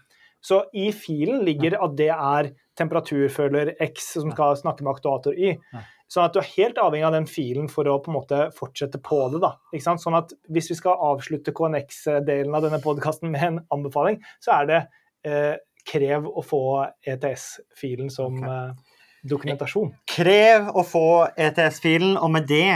[0.46, 5.56] Så i filen ligger at det er temperaturføler X som skal snakke med aktuator Y.
[5.74, 5.82] Ja.
[6.12, 9.00] Sånn at du er helt avhengig av den filen for å på en måte fortsette
[9.04, 9.42] på det.
[9.42, 9.56] da.
[9.74, 10.04] Ikke sant?
[10.04, 14.70] Sånn at hvis vi skal avslutte KNX-delen av denne podkasten med en anbefaling, så er
[14.70, 14.82] det
[15.26, 16.62] eh, krev å få
[17.10, 18.94] ETS-filen som eh,
[19.26, 19.96] dokumentasjon.
[20.10, 22.70] Krev å få ETS-filen, og med det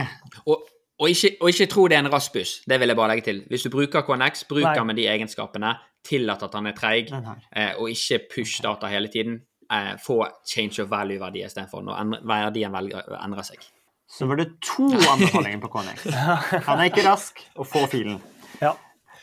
[0.46, 0.66] Og,
[1.00, 2.60] og, ikke, og ikke tro det er en raspus.
[2.66, 3.44] Det vil jeg bare legge til.
[3.52, 5.76] Hvis du bruker KNX, bruk den med de egenskapene.
[6.06, 9.42] Tillat at han er treig, eh, og ikke push data hele tiden.
[9.72, 13.66] Eh, få change of value-verdi istedenfor når endre- verdien velger, endrer seg.
[14.10, 16.08] Så var det to anbefalinger på Connex.
[16.68, 18.18] Han er ikke rask, og få filen.
[18.64, 18.72] Ja.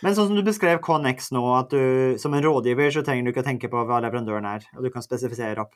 [0.04, 3.32] Men sånn som du beskrev Connex nå, at du som en rådgiver så trenger du
[3.32, 5.74] ikke å tenke på hva leverandøren er, og du kan spesifisere opp.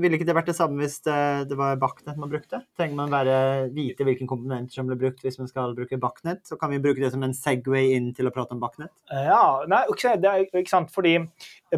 [0.00, 1.16] Ville ikke det vært det samme hvis det,
[1.50, 2.60] det var Bachnet man brukte?
[2.78, 3.36] Trenger man bare
[3.74, 6.42] vite hvilken komponenter som ble brukt hvis man skal bruke Bachnet?
[6.48, 8.92] Så kan vi bruke det som en Segway inn til å prate om Bachnet.
[9.10, 11.16] Ja, nei, okay, det er ikke sant, fordi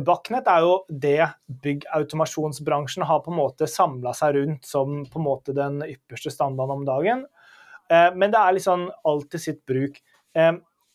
[0.07, 1.31] Bachnet er jo det
[1.65, 6.83] byggautomasjonsbransjen har på en måte samla seg rundt som på en måte den ypperste standarden
[6.83, 7.25] om dagen.
[7.93, 10.01] Eh, Men det er liksom alt til sitt bruk.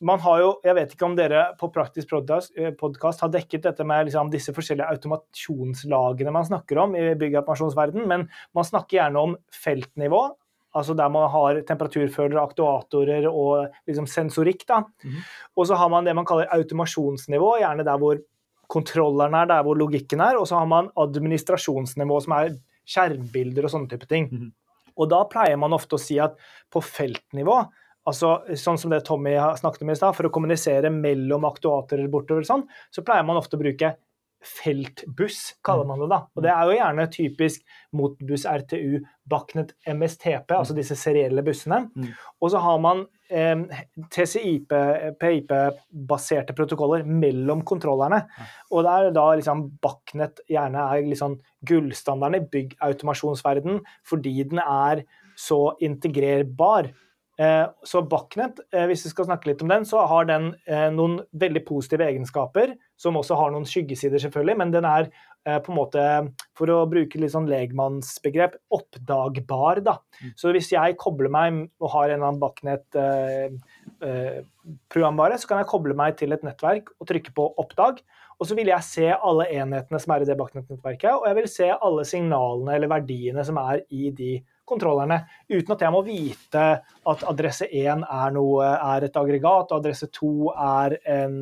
[0.02, 3.84] Eh, Man har jo, Jeg vet ikke om dere på Praktisk podkast har dekket dette
[3.84, 9.36] med liksom disse forskjellige automasjonslagene man snakker om i byggautomasjonsverden, men man snakker gjerne om
[9.52, 10.36] feltnivå.
[10.76, 14.68] Altså der man har temperaturfølere, aktuatorer og liksom sensorikk.
[14.68, 14.84] da.
[15.58, 18.20] Og så har man det man kaller automasjonsnivå, gjerne der hvor
[18.70, 20.38] kontrolleren er, der hvor logikken er.
[20.38, 24.30] Og så har man administrasjonsnivå, som er skjermbilder og sånne type ting.
[24.30, 24.52] Mhm.
[24.98, 26.38] Og da pleier man ofte å si at
[26.72, 27.68] på feltnivå,
[28.08, 32.48] altså sånn som det Tommy snakket om i stad, for å kommunisere mellom aktuatorer bortover
[32.48, 33.98] sånn, så pleier man ofte å bruke
[34.46, 36.20] feltbuss, kaller man det da.
[36.36, 37.62] Og det er jo gjerne typisk
[37.98, 41.80] Motbuss RTU, Bachnet MSTP, altså disse serielle bussene.
[41.90, 42.08] Mm.
[42.44, 42.98] Og så har man
[43.34, 43.58] eh,
[44.14, 48.20] TCIP-PIP-baserte protokoller mellom kontrollerne.
[48.72, 51.32] Og det er da liksom Bachnet gjerne er liksom
[51.68, 53.76] gullstandarden i byggautomasjonsverden
[54.08, 54.96] fordi den er
[55.38, 56.84] så integrerbar.
[57.38, 60.90] Eh, Så Bachnet, eh, hvis vi skal snakke litt om den, så har den eh,
[60.90, 65.12] noen veldig positive egenskaper, som også har noen skyggesider, selvfølgelig, men den er
[65.48, 66.02] på en måte,
[66.60, 69.80] for å bruke litt sånn legmannsbegrep, oppdagbar.
[69.86, 69.94] da.
[70.36, 73.56] Så hvis jeg kobler meg og har en eller annen Bachnet eh,
[74.04, 74.42] eh,
[74.92, 78.02] programvare, så kan jeg koble meg til et nettverk og trykke på oppdag.
[78.42, 81.48] Og så vil jeg se alle enhetene som er i det Bachnet-nettverket, og jeg vil
[81.54, 84.34] se alle signalene eller verdiene som er i de
[84.68, 86.68] kontrollerne, uten at jeg må vite
[87.08, 91.38] at adresse 1 er, noe, er et aggregat, og adresse 2 er en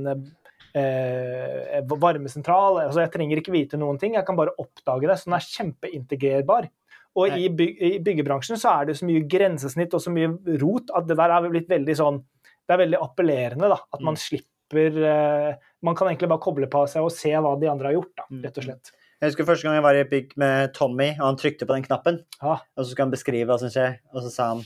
[0.76, 2.82] eh, varmesentral.
[2.86, 5.20] Altså, jeg trenger ikke vite noen ting, jeg kan bare oppdage det.
[5.20, 6.70] Så den er kjempeintegrerbar.
[7.16, 10.92] Og i, byg, i byggebransjen så er det så mye grensesnitt og så mye rot
[10.98, 13.78] at det der er blitt veldig sånn Det er veldig appellerende, da.
[13.96, 15.52] At man slipper eh,
[15.86, 18.28] Man kan egentlig bare koble på seg og se hva de andre har gjort, da,
[18.44, 18.92] rett og slett.
[19.22, 21.74] Jeg husker første gang jeg var i et bygg med Tommy, og han trykte på
[21.78, 22.18] den knappen.
[22.42, 22.58] Ja.
[22.76, 24.66] Og så skulle han beskrive hva som skjer, og så sa han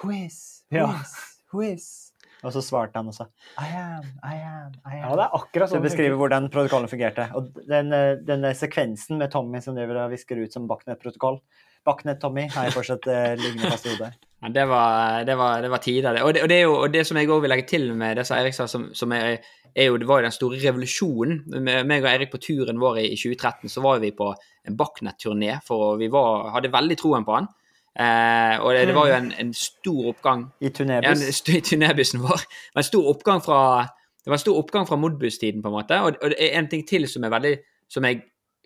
[0.00, 0.38] Who is?
[0.72, 0.86] Who Ja.
[1.02, 1.12] is?
[1.52, 1.88] Who is?
[2.40, 3.26] Og så svarte han også
[3.60, 5.02] I am, I am, I am.
[5.04, 5.82] Ja, det er akkurat sånn.
[5.82, 7.26] Så beskriver hvordan protokollen fungerte.
[7.36, 11.36] Og den, eh, den sekvensen med Tommy som driver og visker ut som Bachnet-protokoll
[11.88, 14.12] Bachnet-Tommy har jeg fortsatt eh, liggende fast i hodet.
[14.40, 16.22] Ja, det var, det var, det var tider, det.
[16.24, 18.16] Og det, og det, er jo, og det som jeg òg vil legge til med
[18.16, 19.38] det som Eirik sa, som, som er,
[19.74, 21.42] er jo, det var jo den store revolusjonen.
[21.60, 24.78] Med meg og Eirik på turen vår i, i 2013 så var vi på en
[24.80, 27.50] Bakknett-turné, for vi var, hadde veldig troen på han.
[27.90, 32.44] Eh, og det, det var jo en, en stor oppgang I turnébussen vår.
[32.46, 33.60] Det var en stor oppgang fra
[34.20, 35.96] det var en stor oppgang fra Modbus-tiden, på en måte.
[36.04, 37.54] Og, og en ting til som veldig
[37.90, 38.20] som jeg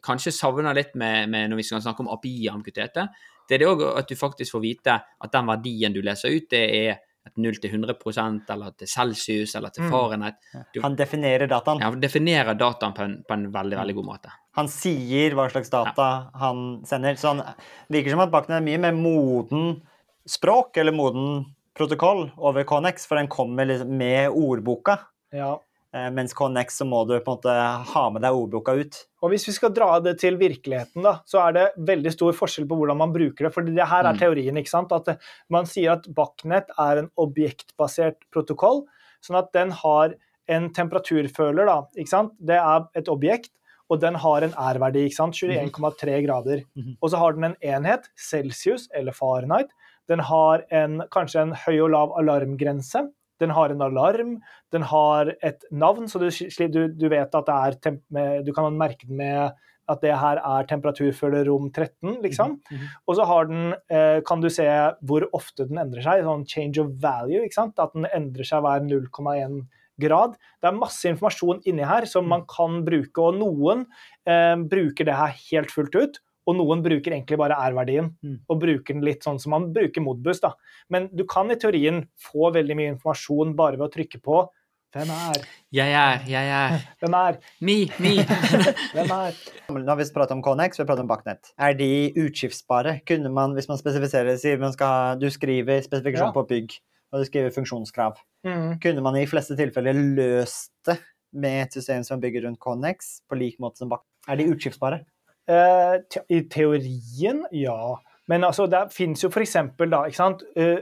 [0.05, 3.09] kanskje savner litt med, med når vi skal snakke om API-amputerte,
[3.49, 6.47] Det er det òg at du faktisk får vite at den verdien du leser ut,
[6.49, 6.95] det er
[7.27, 9.91] et 0 til 100% eller til Celsius eller til Mm.
[9.93, 10.35] Fahrenheit.
[10.75, 11.81] Du Han definerer dataen.
[11.81, 14.33] ja, definerer dataen på en, på en veldig, veldig god måte.
[14.57, 17.17] Han sier hva slags data han sender.
[17.17, 17.43] Så han
[17.91, 19.83] virker som at Bakken er mye mer moden
[20.27, 24.99] språk, eller moden protokoll, over Connex, for den kommer liksom med ordboka.
[25.33, 25.59] Ja.
[25.95, 27.53] Eh, Mens KNX så må du på en måte
[27.95, 28.97] ha med deg ordboka ut.
[29.23, 32.67] Og hvis vi skal dra det til virkeligheten, da, så er det veldig stor forskjell
[32.69, 33.53] på hvordan man bruker det.
[33.55, 34.19] For det her er Mm.
[34.19, 34.57] teorien.
[34.59, 34.93] ikke sant?
[34.93, 38.85] At man sier at Bachnet er en objektbasert protokoll,
[39.23, 40.15] sånn at den har
[40.49, 41.65] en temperaturføler.
[41.67, 42.33] da, ikke sant?
[42.45, 43.51] Det er et objekt,
[43.89, 45.07] og den har en R-verdi.
[45.07, 45.35] ikke sant?
[45.35, 46.65] 21,3 grader.
[46.77, 46.97] Mhm.
[47.03, 49.71] Og så har den en enhet, Celsius eller Fahrenheit.
[50.09, 53.11] Den har en, kanskje en høy og lav alarmgrense.
[53.43, 54.37] Den har en alarm,
[54.73, 56.29] den har et navn, så du,
[56.69, 59.55] du, du vet at med, Du kan merke den med
[59.91, 62.59] at det her er temperaturføler rom 13, liksom.
[62.71, 62.85] Mhm.
[63.07, 64.65] Og så har den, eh, kan du se
[65.05, 67.79] hvor ofte den endrer seg, sånn change of value, ikke sant?
[67.79, 69.67] At den endrer seg hver 0,1
[70.01, 70.37] grad.
[70.61, 73.85] Det er masse informasjon inni her som man kan bruke, og noen
[74.27, 76.21] eh, bruker det her helt fullt ut.
[76.47, 78.41] Og noen bruker egentlig bare R-verdien, Mm.
[78.51, 80.41] og bruker den litt sånn som man bruker Modbus.
[80.41, 80.53] da.
[80.91, 84.49] Men du kan i teorien få veldig mye informasjon bare ved å trykke på
[84.95, 85.41] hvem er,
[85.73, 88.13] Jeg er, jeg er, hvem er, me, me.
[88.95, 89.35] hvem er.
[89.71, 91.51] Nå har vi pratet om Connex, vi har pratet om Bachnet.
[91.59, 93.01] Er de utskiftsbare?
[93.05, 96.33] Kunne man, hvis man spesifiserer, sier man skal Du skriver spesifikasjon Ja.
[96.37, 96.77] på bygg,
[97.13, 98.21] og du skriver funksjonskrav.
[98.47, 98.79] Mm.
[98.81, 101.01] Kunne man i fleste tilfeller løst det
[101.33, 104.07] med et system som bygger rundt Connex, på lik måte som Bachnet?
[104.29, 105.05] Er de utskiftsbare?
[105.51, 107.79] Eh, te I teorien, ja.
[108.27, 109.57] Men altså, det fins jo f.eks.
[109.79, 110.81] da, ikke sant Eh,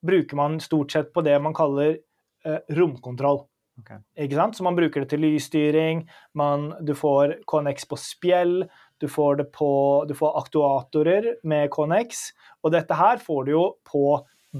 [0.00, 1.98] bruker man stort sett på det man kaller
[2.44, 3.44] eh, romkontroll.
[3.80, 4.00] Okay.
[4.24, 4.56] Ikke sant?
[4.56, 6.02] Så man bruker det til lysstyring,
[6.36, 8.56] man, du får KNX på spjell,
[9.00, 9.70] du får det på
[10.08, 12.26] Du får aktuatorer med KNX,
[12.64, 14.04] og dette her får du jo på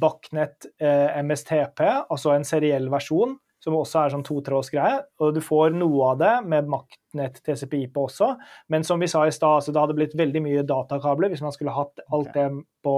[0.01, 5.01] Bachnet eh, MSTP, altså en seriell versjon, som også er sånn totrådsgreie.
[5.21, 8.33] Og du får noe av det med maktnett TCPI på også,
[8.73, 11.55] men som vi sa i stad, så det hadde blitt veldig mye datakabler hvis man
[11.55, 12.47] skulle hatt alt det
[12.85, 12.95] på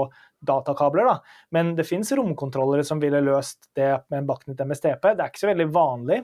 [0.46, 1.09] datakabler.
[1.09, 1.16] da.
[1.55, 5.12] Men det fins romkontrollere som ville løst det med en Bachnet MSTP.
[5.12, 6.22] Det er ikke så veldig vanlig.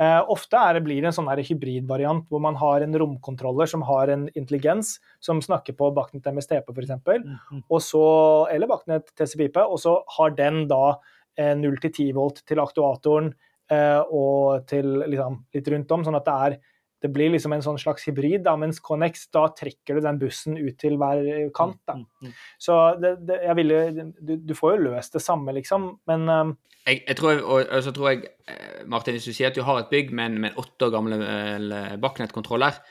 [0.00, 4.08] Uh, ofte det, blir det en sånn hybridvariant hvor man har en romkontroller som har
[4.08, 7.60] en intelligens som snakker på Bachnet MSTP f.eks., mm.
[7.68, 10.96] eller Bachnet TCP-IP, og så har den da
[11.36, 13.34] eh, 0-10 volt til aktuatoren
[13.70, 16.56] og til liksom, litt rundt om, sånn at det er
[17.00, 20.58] det blir liksom en sånn slags hybrid, da, mens Connex, da trekker du den bussen
[20.60, 21.22] ut til hver
[21.56, 21.78] kant.
[21.88, 21.96] Da.
[21.96, 22.34] Mm, mm.
[22.60, 23.78] Så det, det, jeg ville,
[24.18, 26.50] du, du får jo løst det samme, liksom, men eh,
[26.90, 29.64] Jeg, jeg tror, og, og så tror jeg, eh, Martin, hvis du sier at du
[29.64, 32.82] har et bygg med en, åtte år gamle eh, Bachnet-kontroller,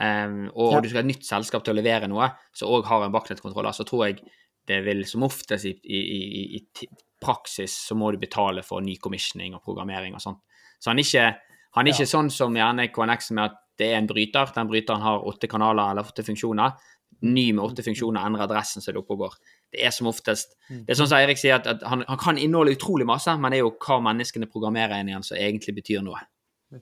[0.00, 0.80] eh, og Ja.
[0.80, 3.76] du skal ha et nytt selskap til å levere noe som òg har en Bachnet-kontroller,
[3.76, 4.22] så tror jeg
[4.68, 6.88] det vil som oftest i, i, i, i
[7.22, 10.42] praksis så må du betale for ny commissioning og programmering og sånt.
[10.78, 11.26] Så han er ikke,
[11.76, 14.50] han er ikke sånn som gjerne KNX med at det er en bryter.
[14.54, 16.74] Den bryteren har åtte kanaler eller åtte funksjoner.
[17.26, 19.38] Ny med åtte funksjoner endrer adressen som det oppe og går.
[19.74, 22.38] Det er som oftest det er sånn som Eirik sier, at, at han, han kan
[22.40, 25.76] inneholde utrolig masse, men det er jo hva menneskene programmerer inn i han som egentlig
[25.80, 26.22] betyr noe.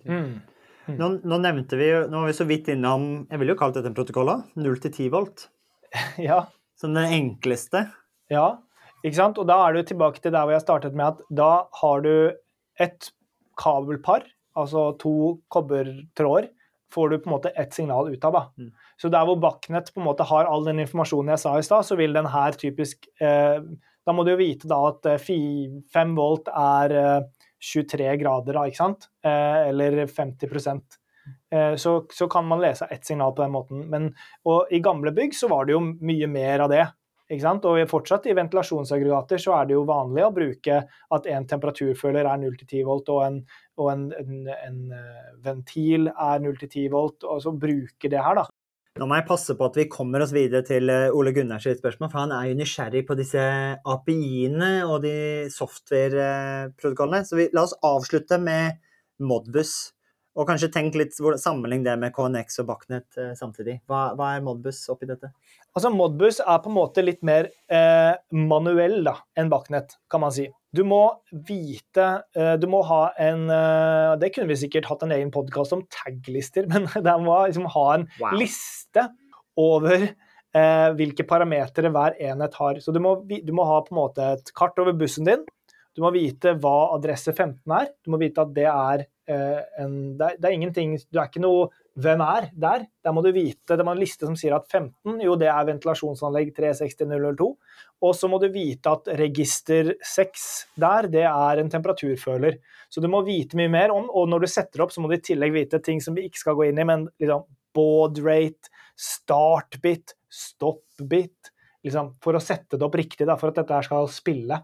[0.04, 0.36] mm.
[0.86, 3.74] Nå, nå nevnte vi jo, nå var vi så vidt innom Jeg ville jo kalt
[3.74, 4.52] dette en protokoll òg.
[4.54, 5.48] 0 til 10 volt.
[6.28, 6.44] ja.
[6.78, 7.88] Som den enkleste.
[8.30, 8.60] Ja,
[9.06, 9.38] ikke sant?
[9.38, 12.12] Og da er du tilbake til der hvor jeg startet med at da har du
[12.82, 13.10] et
[13.56, 14.26] kabelpar,
[14.58, 16.50] altså to kobbertråder,
[16.92, 18.36] får du på en måte ett signal ut av.
[18.36, 18.42] Da.
[18.62, 18.70] Mm.
[19.00, 21.86] Så der hvor Backnet på en måte har all den informasjonen jeg sa i stad,
[21.88, 23.60] så vil den her typisk eh,
[24.06, 28.78] Da må du jo vite da at 5 volt er eh, 23 grader, da, ikke
[28.78, 29.08] sant?
[29.26, 30.46] Eh, eller 50
[31.50, 33.82] eh, så, så kan man lese ett signal på den måten.
[33.90, 34.12] Men,
[34.46, 36.84] og i gamle bygg så var det jo mye mer av det.
[37.26, 42.38] Og fortsatt i ventilasjonsaggregater så er det jo vanlig å bruke at en temperaturføler er
[42.38, 43.40] 0-10 volt, og en,
[43.82, 48.46] og en, en, en eh, ventil er 0-10 volt, og så bruke det her, da.
[48.96, 52.12] Nå må jeg passe på at vi kommer oss videre til eh, Ole Gunnars spørsmål,
[52.12, 53.42] for han er jo nysgjerrig på disse
[53.92, 55.16] API-ene og de
[55.52, 57.26] software-protokollene.
[57.26, 58.78] Så vi, la oss avslutte med
[59.18, 59.95] Modbus.
[60.36, 63.78] Og kanskje tenk litt, sammenlign det med KNX og Bachnet eh, samtidig.
[63.88, 65.30] Hva, hva er Modbus oppi dette?
[65.72, 70.34] Altså, Modbus er på en måte litt mer eh, manuell da, enn Bachnet, kan man
[70.36, 70.44] si.
[70.76, 71.00] Du må
[71.48, 75.72] vite eh, Du må ha en eh, Det kunne vi sikkert hatt en egen podkast
[75.72, 78.36] om taglister, men det må liksom ha en Wow.
[78.36, 79.08] liste
[79.56, 82.80] over eh, hvilke parametere hver enhet har.
[82.84, 85.44] Så du må, du må ha på en måte et kart over bussen din.
[85.96, 87.88] Du må vite hva adresse 15 er.
[88.04, 91.42] Du må vite at det er en det er, det er ingenting Du er ikke
[91.42, 92.84] noe hvem er der.
[93.04, 95.68] Der må du vite, det er en liste som sier at 15 jo det er
[95.70, 97.48] ventilasjonsanlegg 36002.
[98.04, 100.46] Og så må du vite at register 6
[100.82, 102.58] der, det er en temperaturføler.
[102.92, 105.16] Så du må vite mye mer om, og når du setter opp, så må du
[105.16, 108.72] i tillegg vite ting som vi ikke skal gå inn i, men liksom baud rate,
[108.96, 111.52] startbit, stop-bit,
[111.84, 114.60] liksom, for å sette det opp riktig, da, for at dette her skal spille.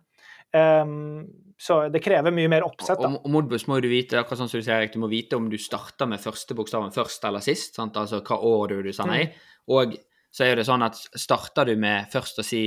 [0.57, 1.25] Ehm,
[1.63, 2.99] så det krever mye mer oppsett.
[2.99, 3.07] da.
[3.07, 5.39] Og, og Modbus må du vite, akkurat sånn som du sier, Erik, du må vite
[5.39, 7.99] om du starter med første bokstaven først eller sist, sant?
[8.01, 9.29] altså hva år du sender i.
[9.71, 9.95] Og
[10.35, 12.65] så er det sånn at starter du med først å si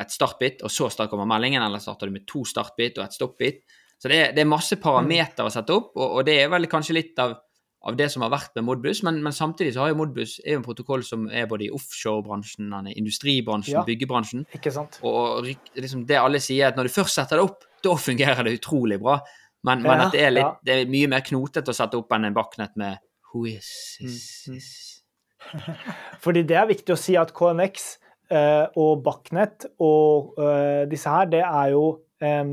[0.00, 3.18] et startbit, og så start kommer meldingen, eller starter du med to startbit og et
[3.18, 3.60] stoppbit.
[4.00, 6.64] Så det er, det er masse parametere å sette opp, og, og det er vel
[6.72, 7.36] kanskje litt av,
[7.82, 10.56] av det som har vært med Modbus, men, men samtidig så har jo Modbus er
[10.56, 13.84] jo en protokoll som er både i offshorebransjen, industribransjen, Ja.
[13.86, 14.44] byggebransjen.
[14.56, 14.98] Ikke sant?
[15.02, 18.58] Og, liksom det alle sier, at når du først setter det opp, da fungerer det
[18.58, 19.20] utrolig bra.
[19.64, 20.56] Men, men at det er, litt, ja.
[20.64, 23.68] det er mye mer knotete å sette opp enn en baknett med Who is
[24.00, 24.56] is, Mm, mm.
[24.56, 25.02] is.
[26.24, 27.84] Fordi det er viktig å si at KNX
[28.32, 31.84] eh, og Bachnet og eh, disse her, det er jo
[32.20, 32.44] eh,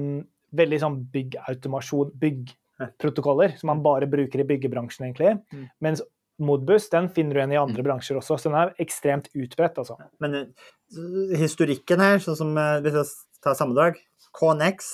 [0.56, 2.14] veldig sånn byggautomasjon,
[2.80, 5.38] byggprotokoller, som man bare bruker i byggebransjen, egentlig.
[5.54, 5.68] Mm.
[5.82, 6.02] Mens
[6.40, 9.78] Modbus den finner du igjen i andre bransjer også, så den er ekstremt utbredt.
[9.82, 9.96] altså.
[10.22, 13.06] Men eh, historikken her, sånn som eh, hvis jeg
[13.44, 13.98] tar sammendrag
[14.38, 14.92] KNX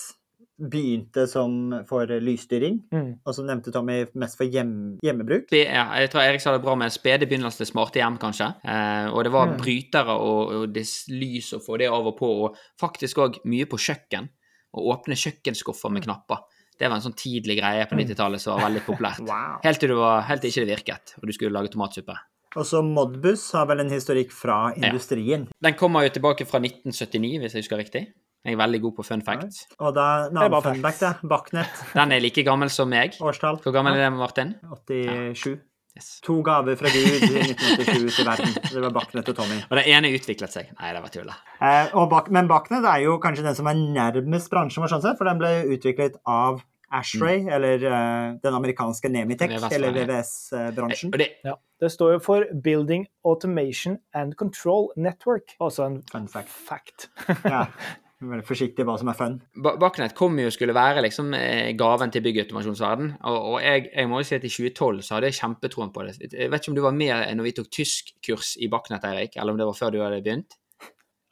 [0.63, 3.19] begynte som for lysstyring, Mm.
[3.25, 5.49] og som nevnte Tommy mest for hjem, hjemmebruk.
[5.49, 8.47] Det er, jeg tror Erik sa det bra med spede begynnelse til smarte hjem, kanskje.
[8.63, 9.57] Eh, og det var Mm.
[9.59, 13.65] brytere og, og det lys å få det av og på, og faktisk òg mye
[13.65, 14.29] på kjøkken.
[14.73, 16.37] Å åpne kjøkkenskuffer med knapper.
[16.79, 19.23] Det var en sånn tidlig greie på 90-tallet som var veldig populært.
[19.33, 19.59] Wow.
[19.63, 22.15] Helt til, du var, helt til ikke det virket, og du skulle lage tomatsuppe.
[22.53, 25.47] Og så Modbus har vel en historikk fra industrien.
[25.63, 28.03] Den kommer jo tilbake fra 1979, hvis jeg husker riktig.
[28.43, 29.61] Jeg er veldig god på fun facts.
[29.79, 31.13] Og da Det er bare navn funback, da.
[31.23, 31.83] Bachnet.
[31.95, 33.15] Den er like gammel som meg.
[33.23, 33.61] Årstall.
[33.63, 34.51] Hvor gammel er det, Martin?
[34.89, 35.61] 87.
[35.93, 36.07] Yes.
[36.25, 38.53] To gaver fra Gud i 1987 til verden.
[38.65, 39.59] Det var Bachnet og Tommy.
[39.69, 40.71] Og det ene utviklet seg.
[40.79, 41.29] Nei, det var tull.
[41.61, 45.19] Eh, bak, men Bachnet er jo kanskje den som er nærmest bransjen vår, sånn sett,
[45.19, 49.95] for den ble utviklet av Ashray, eller uh, den amerikanske Nemitech, VVS, eller.
[49.97, 51.13] VVS-bransjen.
[51.13, 51.55] Og det, Ja.
[51.83, 55.55] Det står jo for Building Automation and Control Network.
[55.59, 56.53] Altså en Fun fact.
[56.69, 57.09] fact.
[57.43, 57.65] Ja.
[58.23, 59.33] Veldig forsiktig hva som er fun.
[59.65, 63.09] Bakknett kom jo skulle være liksom eh, gaven til byggautomasjonsverden.
[63.27, 66.05] Og, og jeg, jeg må jo si at i 2012 så hadde jeg kjempetroen på
[66.07, 66.13] det.
[66.31, 69.51] Jeg vet ikke om du var med når vi tok tyskkurs i Bakknett, Eirik, eller
[69.55, 70.55] om det var før du hadde begynt?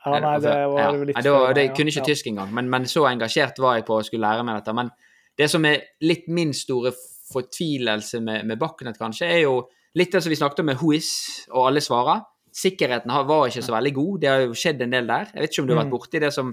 [0.01, 0.91] Ja, nei, det var Ja.
[0.97, 1.99] litt Ja, det, var, det kunne ja.
[2.01, 4.73] ikke tysk engang, men, men så engasjert var jeg på å skulle lære meg dette.
[4.73, 4.89] Men
[5.38, 6.91] det som er litt min store
[7.32, 9.56] fortvilelse med, med Bakknett, kanskje, er jo
[9.97, 11.12] litt det som vi snakket om med Whois,
[11.54, 12.25] og alle svarer.
[12.51, 14.15] Sikkerheten var ikke så veldig god.
[14.23, 15.30] Det har jo skjedd en del der.
[15.32, 15.95] Jeg vet ikke om du har vært Mm.
[15.95, 16.49] borti det som,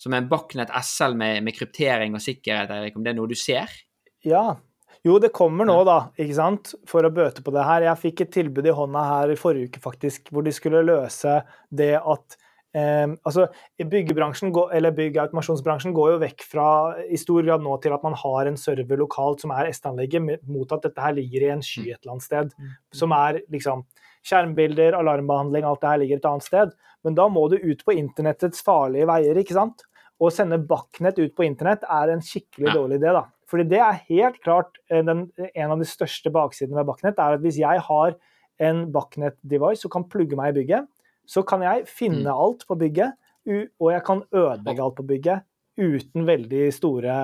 [0.00, 3.36] som en Bachnet SL med, med kryptering og sikkerhet, Erik, om det er noe du
[3.38, 3.68] ser?
[4.24, 4.56] Ja.
[5.06, 7.86] Jo, det kommer nå, da, ikke sant, for å bøte på det her.
[7.86, 11.38] Jeg fikk et tilbud i hånda her i forrige uke, faktisk, hvor de skulle løse
[11.72, 12.36] det at
[12.76, 13.46] eh, Altså,
[13.80, 16.66] byggebransjen, går- eller byggautomasjonsbransjen går jo vekk fra
[17.08, 20.76] i stor grad nå til at man har en server lokalt som er S-anlegget, mot
[20.76, 22.52] at dette her ligger i en sky et eller annet sted.
[22.92, 23.86] Som er liksom
[24.26, 26.74] skjermbilder, alarmbehandling, alt det her ligger et annet sted.
[27.08, 29.86] Men da må du ut på internettets farlige veier, ikke sant?
[30.20, 32.74] Å sende Bachnet ut på internett er en skikkelig Ja.
[32.74, 33.24] dårlig idé, da.
[33.48, 37.34] Fordi det er helt klart eh, den, en av de største baksidene med Bachnet, er
[37.38, 38.14] at hvis jeg har
[38.60, 40.86] en Bachnet-device og kan plugge meg i bygget,
[41.26, 42.34] så kan jeg finne Mm.
[42.36, 43.12] alt på bygget,
[43.80, 45.42] og jeg kan ødelegge alt på bygget
[45.78, 47.14] uten veldig store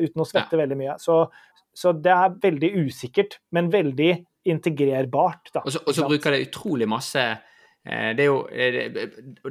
[0.00, 0.94] Uten å svette veldig mye.
[0.98, 1.28] Så,
[1.74, 5.60] så det er veldig usikkert, men veldig integrerbart, da.
[5.66, 7.36] Og så, bruker det utrolig masse eh,
[8.16, 8.88] det er jo, eh,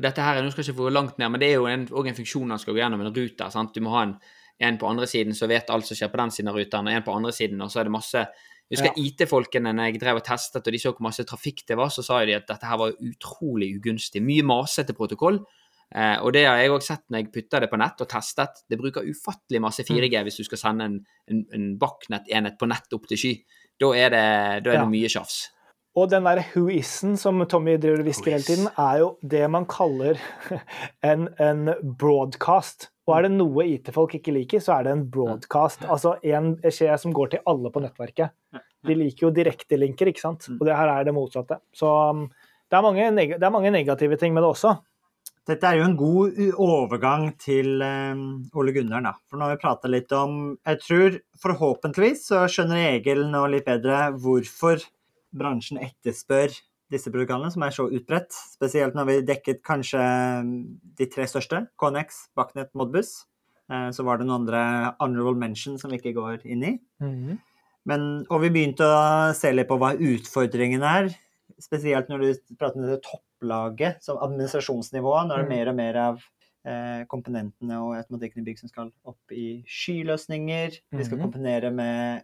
[0.01, 2.09] dette her, Nå skal jeg ikke få langt ned, men det er jo en, også
[2.11, 3.49] en funksjon han skal gå gjennom en ruter.
[3.53, 3.73] sant?
[3.73, 4.15] Du må ha en,
[4.59, 6.93] en på andre siden som vet alt som skjer på den siden av ruteren, og
[6.97, 8.25] en på andre siden, og så er det masse
[8.65, 11.77] Jeg husker IT-folkene når jeg drev og testet, og de så hvor masse trafikk det
[11.77, 14.23] var, så sa de at dette her var utrolig ugunstig.
[14.25, 15.37] Mye masete protokoll.
[15.93, 18.63] Eh, og det har jeg òg sett når jeg putter det på nett og testet.
[18.67, 20.95] Det bruker ufattelig masse 4G hvis du skal sende en,
[21.29, 23.33] en, en Bachnet-enhet på nett opp til sky.
[23.79, 24.23] Da er det,
[24.65, 24.89] da er det Ja.
[24.89, 25.51] mye tjafs.
[25.95, 29.45] Og den der who is-en som Tommy driver og hvisker hele tiden, er jo det
[29.51, 30.19] man kaller
[31.11, 31.69] en, en
[31.99, 32.89] broadcast.
[33.07, 35.85] Og er det noe IT-folk ikke liker, så er det en broadcast.
[35.87, 38.33] Altså en skje som går til alle på nettverket.
[38.85, 40.49] De liker jo direktelinker, ikke sant.
[40.57, 41.61] Og det her er det motsatte.
[41.73, 42.25] Så um,
[42.67, 44.73] det er, mange, det er mange negative ting med det også.
[45.45, 48.21] Dette er jo en god overgang til eh,
[48.57, 49.13] Ole Gunnar, da.
[49.29, 53.67] For nå har vi prata litt om Jeg tror forhåpentligvis så skjønner Egil nå litt
[53.69, 54.81] bedre hvorfor
[55.35, 56.53] bransjen etterspør
[56.93, 58.31] disse produktene, som er så utbredt.
[58.53, 59.99] Spesielt når vi dekket kanskje
[60.45, 60.51] mm,
[60.99, 61.63] de tre største.
[61.81, 63.25] Connex, Bachnet, Modbus.
[63.71, 66.73] Eh, Så var det noen andre honorable mention som vi ikke går inn i.
[67.85, 71.09] Men, og vi begynte å se litt på hva utfordringen er.
[71.61, 75.27] Spesielt når du prater med det topplaget, som administrasjonsnivået.
[75.29, 75.55] Når det er Mm.
[75.57, 76.23] mer og mer av
[76.65, 80.79] eh, komponentene og automatikken i bygg som skal opp i skyløsninger.
[80.91, 81.25] Vi skal Mhm.
[81.31, 82.23] komponere med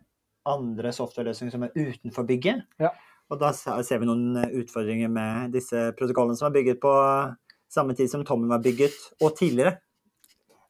[0.50, 2.66] andre softwareløsninger som er utenfor bygget.
[2.82, 2.92] Ja.
[3.32, 6.92] Og da ser vi noen eh, utfordringer med disse protokollene som er bygget på
[7.72, 9.78] samme tid som Tommy var bygget, og tidligere.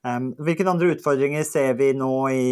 [0.05, 2.45] Um, hvilke andre utfordringer ser vi nå i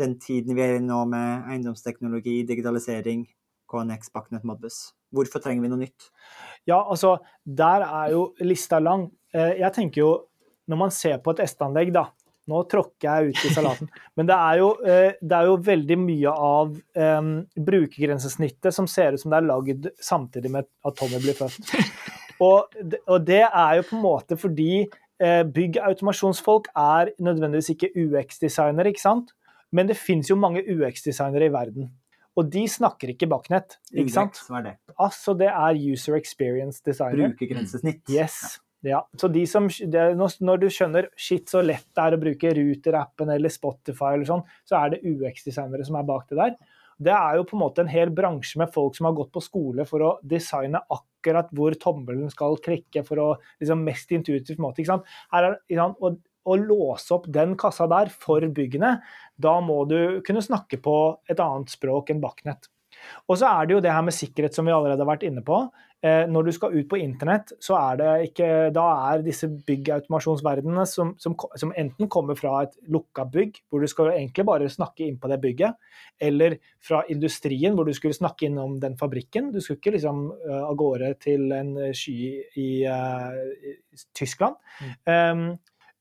[0.00, 3.26] den tiden vi er i nå med eiendomsteknologi, digitalisering,
[3.68, 4.94] KNX, Bachnet, Modbus?
[5.12, 6.08] Hvorfor trenger vi noe nytt?
[6.68, 9.10] Ja, altså, der er jo lista lang.
[9.32, 10.10] Eh, Jeg tenker jo,
[10.68, 12.08] når man ser på et S-anlegg, da
[12.46, 15.96] Nå tråkker jeg ut i salaten, men det er jo, eh, det er jo veldig
[15.98, 17.32] mye av um,
[17.68, 21.74] brukergrensesnittet som ser ut som det er lagd samtidig med at Tommy blir født.
[22.44, 22.74] Og,
[23.08, 29.06] og det er jo på en måte fordi uh, byggautomasjonsfolk er nødvendigvis ikke UX-designere, ikke
[29.06, 29.32] sant?
[29.72, 31.88] Men det fins jo mange UX-designere i verden.
[32.36, 33.78] Og de snakker ikke baknett.
[33.90, 34.36] ikke sant?
[34.36, 34.74] UX, hva er det?
[35.00, 37.32] Altså, det er user experience designer.
[37.32, 38.04] Brukergrensesnitt.
[38.12, 38.36] Yes.
[38.44, 38.65] Ja.
[39.16, 43.32] Så de som, det, når- du skjønner shit så lett det er å bruke Ruter-appen
[43.34, 46.56] eller Spotify eller sånn, så er det UX-designere som er bak det der.
[47.02, 49.42] Det er jo på en måte en hel bransje med folk som har gått på
[49.42, 53.28] skole for å designe akkurat hvor tommelen skal klikke for å
[53.60, 54.80] liksom mest intuitivt måte.
[54.80, 55.04] ikke sant?
[55.32, 55.96] Her er, sant?
[56.00, 56.16] Og,
[56.46, 59.00] å låse opp den kassa der for byggene,
[59.36, 62.68] da må du kunne snakke på et annet språk enn Bachnet.
[63.26, 65.42] Og så er det jo det her med sikkerhet som vi allerede har vært inne
[65.44, 65.64] på.
[66.04, 68.84] Eh, når du skal ut på internett, så er det ikke Da
[69.14, 74.12] er disse byggautomasjonsverdenene som, som, som enten kommer fra et lukka bygg, hvor du skal
[74.12, 75.78] egentlig bare snakke inn på det bygget,
[76.20, 79.50] eller fra industrien, hvor du skulle snakke innom den fabrikken.
[79.54, 82.18] Du skulle ikke liksom eh, av gårde til en sky
[82.60, 83.76] i, uh, i
[84.16, 84.60] Tyskland.
[85.08, 85.48] Um,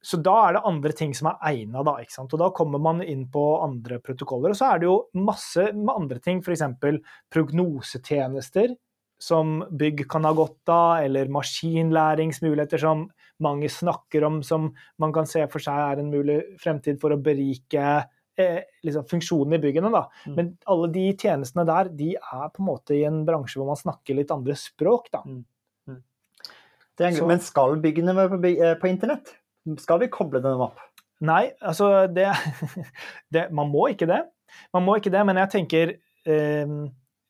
[0.05, 1.95] så da er det andre ting som er egna, da.
[2.03, 2.33] ikke sant?
[2.35, 4.53] Og da kommer man inn på andre protokoller.
[4.53, 6.61] Og så er det jo masse med andre ting, f.eks.
[7.33, 8.75] prognosetjenester
[9.25, 13.07] som bygg kan ha godt av, eller maskinlæringsmuligheter som
[13.43, 14.69] mange snakker om, som
[15.01, 17.85] man kan se for seg er en mulig fremtid for å berike
[18.39, 19.91] eh, liksom funksjonen i byggene.
[19.93, 20.05] Da.
[20.27, 20.35] Mm.
[20.37, 23.79] Men alle de tjenestene der, de er på en måte i en bransje hvor man
[23.79, 25.23] snakker litt andre språk, da.
[26.95, 29.33] Det er, Så- men skal byggene være på, eh, på internett?
[29.81, 30.77] Skal vi koble dem opp?
[31.25, 32.29] Nei, altså det,
[33.33, 34.21] det Man må ikke det.
[34.73, 35.91] Man må ikke det, men jeg tenker
[36.25, 36.75] eh,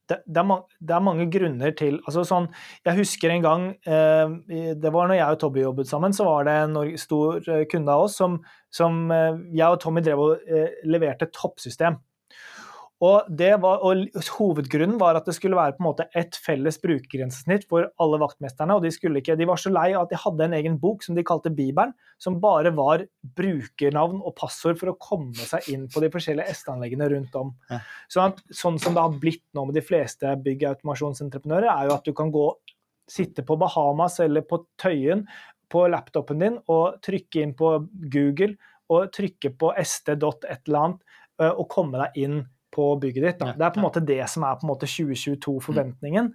[0.10, 2.47] det, det, er det er mange grunner til altså sånn,
[2.86, 6.45] Jeg husker en gang eh, Det var når jeg og Tobby jobbet sammen, så var
[6.47, 8.39] det en stor eh, kunde av oss som,
[8.74, 10.51] som eh, jeg og Tommy drev og
[10.86, 11.97] leverte toppsystem.
[13.04, 14.06] Og, det var, og
[14.38, 18.78] Hovedgrunnen var at det skulle være på en måte et felles brukergrensesnitt for alle vaktmesterne.
[18.78, 21.04] og De skulle ikke, de var så lei av at de hadde en egen bok
[21.04, 21.91] som de kalte Bibelen,
[22.24, 23.04] som bare var
[23.36, 27.52] brukernavn og passord for å komme seg inn på de forskjellige S-anleggene rundt om.
[28.08, 32.08] Sånn, at, sånn som det har blitt nå med de fleste byggautomasjonsentreprenører, er jo at
[32.08, 32.48] du kan gå
[33.12, 35.28] sitte på Bahamas eller på Tøyen
[35.70, 37.76] på laptopen din og trykke inn på
[38.14, 38.56] Google
[38.93, 41.16] og trykke på st.et eller annet
[41.52, 42.43] og komme deg inn
[42.76, 43.39] på bygget ditt.
[43.39, 43.53] Da.
[43.55, 46.32] Det er på en måte det som er på en måte 2022-forventningen.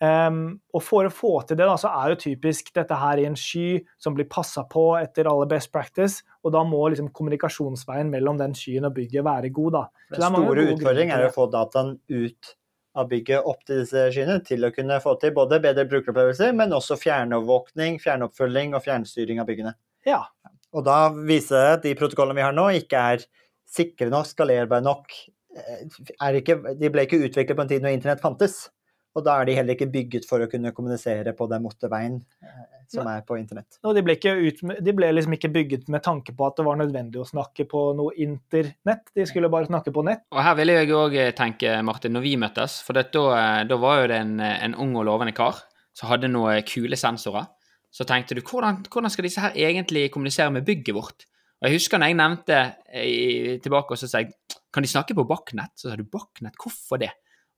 [0.00, 0.40] Um,
[0.72, 3.36] og for å få til det, da, så er jo typisk dette her i en
[3.38, 8.40] sky som blir passa på etter alle best practice, og da må liksom kommunikasjonsveien mellom
[8.40, 9.78] den skyen og bygget være god.
[9.78, 9.84] da.
[10.08, 12.56] Så Den store utfordringen er å få dataen ut
[12.98, 16.74] av bygget opp til disse skyene, til å kunne få til både bedre brukeropplevelser, men
[16.76, 19.76] også fjernovervåkning, fjernoppfølging og fjernstyring av byggene.
[20.08, 20.24] Ja,
[20.72, 23.24] Og da viser det at de protokollene vi har nå, ikke er
[23.72, 25.12] sikre nok, skalerbare nok.
[25.56, 25.82] Eh,
[26.18, 28.64] Er ikke, de ble ikke utviklet på en tid når internett fantes.
[29.12, 32.60] Og da er de heller ikke bygget for å kunne kommunisere på den motorveien eh,
[32.92, 33.78] som er på internett.
[33.84, 36.66] og de ble, ikke ut, de ble liksom ikke bygget med tanke på at det
[36.66, 39.12] var nødvendig å snakke på noe internett.
[39.16, 40.24] De skulle bare snakke på nett.
[40.32, 43.80] Og her ville jeg òg tenke, Martin, når vi møttes For det, da, eh, da
[43.80, 45.60] var jo det en, en ung og lovende kar
[45.96, 47.50] som hadde noen kule sensorer.
[47.92, 51.26] Så tenkte du hvordan, hvordan skal disse her egentlig kommunisere med bygget vårt?
[51.60, 54.32] Og jeg husker når jeg nevnte eh, i, tilbake, og så sa jeg
[54.72, 55.74] kan de snakke på Backnet?
[55.76, 57.12] Så sa du Backnet, hvorfor det?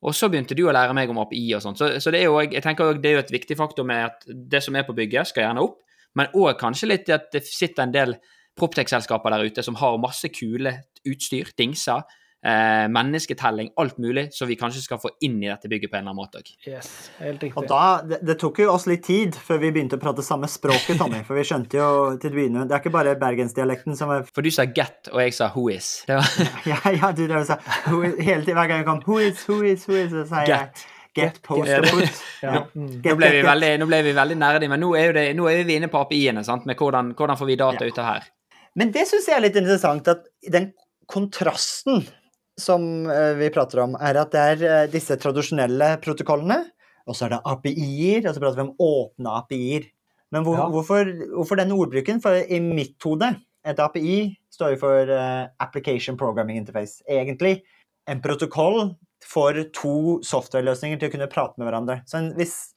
[0.05, 1.81] Og så begynte du å lære meg om API og sånt.
[1.81, 4.27] Så, så det er jo, jeg tenker det er jo et viktig faktor med at
[4.29, 5.79] det som er på bygget, skal gjerne opp.
[6.19, 8.19] Men òg kanskje litt at det sitter en del
[8.55, 10.77] Proptech-selskaper der ute som har masse kule
[11.09, 12.05] utstyr, dingser,
[12.45, 16.03] eh, mennesketelling, alt mulig, som vi kanskje skal få inn i dette bygget på en
[16.05, 16.51] eller annen måte òg.
[16.69, 17.57] Yes, helt riktig.
[17.63, 20.49] Og da, det, det tok jo oss litt tid før vi begynte å prate samme
[20.51, 21.23] språket, Tommy.
[21.27, 21.91] For vi skjønte jo
[22.23, 25.23] til å begynne Det er ikke bare bergensdialekten som er For du sa get, og
[25.25, 25.93] jeg sa who is.
[26.09, 28.89] Det var Ja, ja, du drev og sa who is, Hele tiden hver gang jeg
[28.91, 30.85] kom Who is, who is, who is, så sa jeg Get.
[31.15, 31.81] Get post Ja.
[32.43, 32.63] Ja.
[32.75, 32.89] Mm.
[33.01, 35.25] Get, Nå ble get, veldig, nå ble vi veldig nerdige, men nå er, jo det,
[35.39, 37.93] nå er vi inne på API-ene, med hvordan, hvordan får vi data Ja.
[37.93, 38.27] ut av her.
[38.75, 40.73] Men det syns jeg er litt interessant, at den
[41.07, 42.03] kontrasten
[42.61, 46.61] som eh, vi prater om, er at det er eh, disse tradisjonelle protokollene,
[47.09, 49.89] og så er det API-er, og så prater vi om åpne API-er.
[50.35, 50.69] Men hvor, Ja.
[50.73, 52.21] hvorfor, hvorfor denne ordbruken?
[52.23, 53.35] For i mitt hode,
[53.65, 57.03] et API står jo for eh, Application Programming Interface.
[57.09, 57.63] Egentlig
[58.11, 58.95] en protokoll
[59.25, 62.03] for to softwareløsninger til å kunne prate med hverandre.
[62.07, 62.74] Så hvis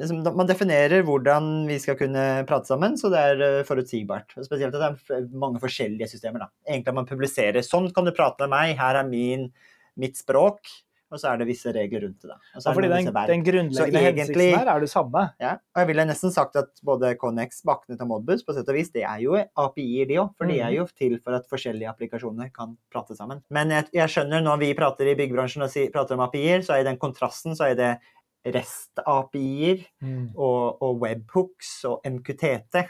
[0.00, 4.36] liksom, man definerer hvordan vi skal kunne prate sammen, så det er eh, forutsigbart.
[4.40, 6.46] Spesielt at det er mange forskjellige systemer.
[6.46, 6.52] Da.
[6.68, 9.50] Egentlig at man publiserer sånn kan du prate med meg, her er min,
[10.00, 10.72] mitt språk,
[11.10, 12.36] og så er det visse regler rundt det.
[12.54, 15.22] Og så Ja, det fordi den, den grunnleggende Så egentlig- hensikten her er det samme.
[15.42, 18.76] Ja, og jeg ville nesten sagt at både Connex, Baknet og Modbus på sett og
[18.78, 20.30] vis, det er jo API-er de òg.
[20.38, 23.42] For de er jo til for at forskjellige applikasjoner kan prate sammen.
[23.50, 26.78] Men jeg, jeg skjønner når vi prater i byggebransjen og si, prater om API-er, så
[26.78, 27.90] er den kontrasten så er det
[28.46, 29.84] REST-API-er
[30.36, 32.80] og, og webhooks og MQTT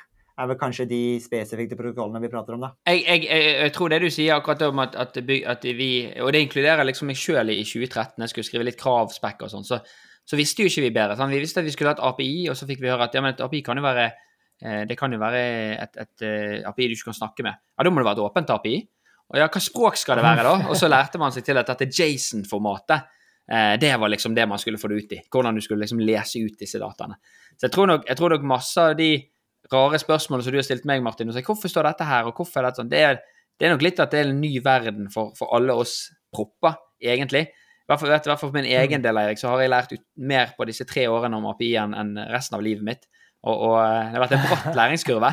[0.40, 2.70] er vel kanskje de spesifikke protokollene vi prater om, da.
[2.88, 5.90] Jeg, jeg, jeg, jeg tror det du sier akkurat om at, at, at vi
[6.22, 9.66] Og det inkluderer liksom meg sjøl i 2013, jeg skulle skrive litt kravspekk og sånn,
[9.66, 9.80] så,
[10.24, 11.18] så visste jo ikke vi bedre.
[11.18, 11.34] Sant?
[11.34, 13.24] Vi visste at vi skulle ha et API, og så fikk vi høre at ja,
[13.24, 15.44] men et API kan jo være eh, det kan jo være
[15.76, 17.60] et, et et API du ikke kan snakke med.
[17.76, 18.80] Ja, Da må det være et åpent API.
[19.30, 20.70] Og ja, hva språk skal det være, da?
[20.72, 23.19] Og så lærte man seg til at dette Jason-formatet, eh,
[23.50, 25.20] det var liksom det man skulle få det ut i.
[25.32, 27.16] Hvordan du skulle liksom lese ut disse dataene.
[27.58, 29.08] Så jeg tror nok, jeg tror nok masse av de
[29.72, 32.38] rare spørsmålene som du har stilt meg, Martin, og sagt, hvorfor står dette her, og
[32.38, 33.18] hvorfor er dette sånn, det er,
[33.58, 35.96] det er nok litt at det er en ny verden for, for alle oss
[36.34, 37.48] propper, egentlig.
[37.50, 40.66] I hvert fall, for min egen del, Eirik, så har jeg lært ut mer på
[40.70, 43.08] disse tre årene om API enn enn resten av livet mitt.
[43.42, 45.30] Og, og eh, det har vært en bratt læringskurve.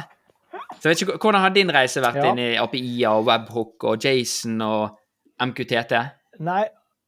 [0.78, 2.32] Så jeg vet ikke, Hvordan har din reise vært Ja.
[2.32, 4.98] inn i API-er og webhook og Jason og
[5.44, 5.94] MQTT?
[6.48, 6.64] Nei,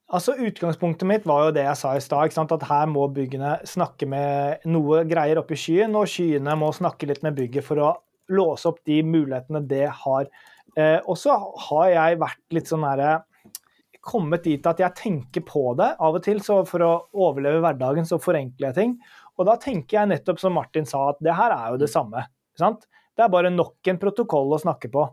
[0.09, 4.07] altså utgangspunktet mitt var jo det jeg sa i stad, at her må byggene snakke
[4.09, 7.93] med noe greier oppe i skyen, og skyene må snakke litt med bygget for å
[8.33, 10.29] låse opp de mulighetene det har.
[10.77, 11.35] Eh, og så
[11.69, 13.19] har jeg vært litt sånn herre
[14.09, 18.07] kommet dit at jeg tenker på det av og til, så for å overleve hverdagen
[18.07, 18.95] så forenkler jeg ting.
[19.39, 22.25] Og da tenker jeg nettopp som Martin sa, at det her er jo det samme.
[22.59, 22.85] sant?
[23.15, 25.03] Det er bare nok en protokoll å snakke på.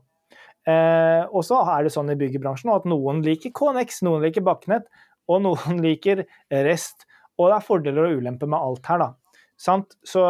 [0.66, 4.88] Eh, og så er det sånn i byggebransjen at noen liker KNX, noen liker Bakkenett,
[5.30, 7.06] og noen liker Rest.
[7.36, 9.42] Og det er fordeler og ulemper med alt her, da.
[9.60, 9.94] Sant?
[10.04, 10.22] Så,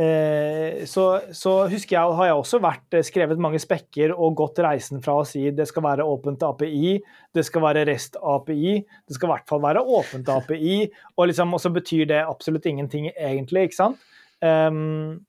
[0.00, 1.04] eh, så,
[1.34, 5.18] så husker jeg, har jeg også vært, eh, skrevet mange spekker og gått reisen fra
[5.20, 6.94] å si det skal være åpent API,
[7.34, 10.78] det skal være Rest API, det skal i hvert fall være åpent API,
[11.16, 14.10] og, liksom, så betyr det absolutt ingenting egentlig, ikke sant?
[14.44, 15.24] Um,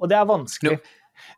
[0.00, 0.78] og det er vanskelig.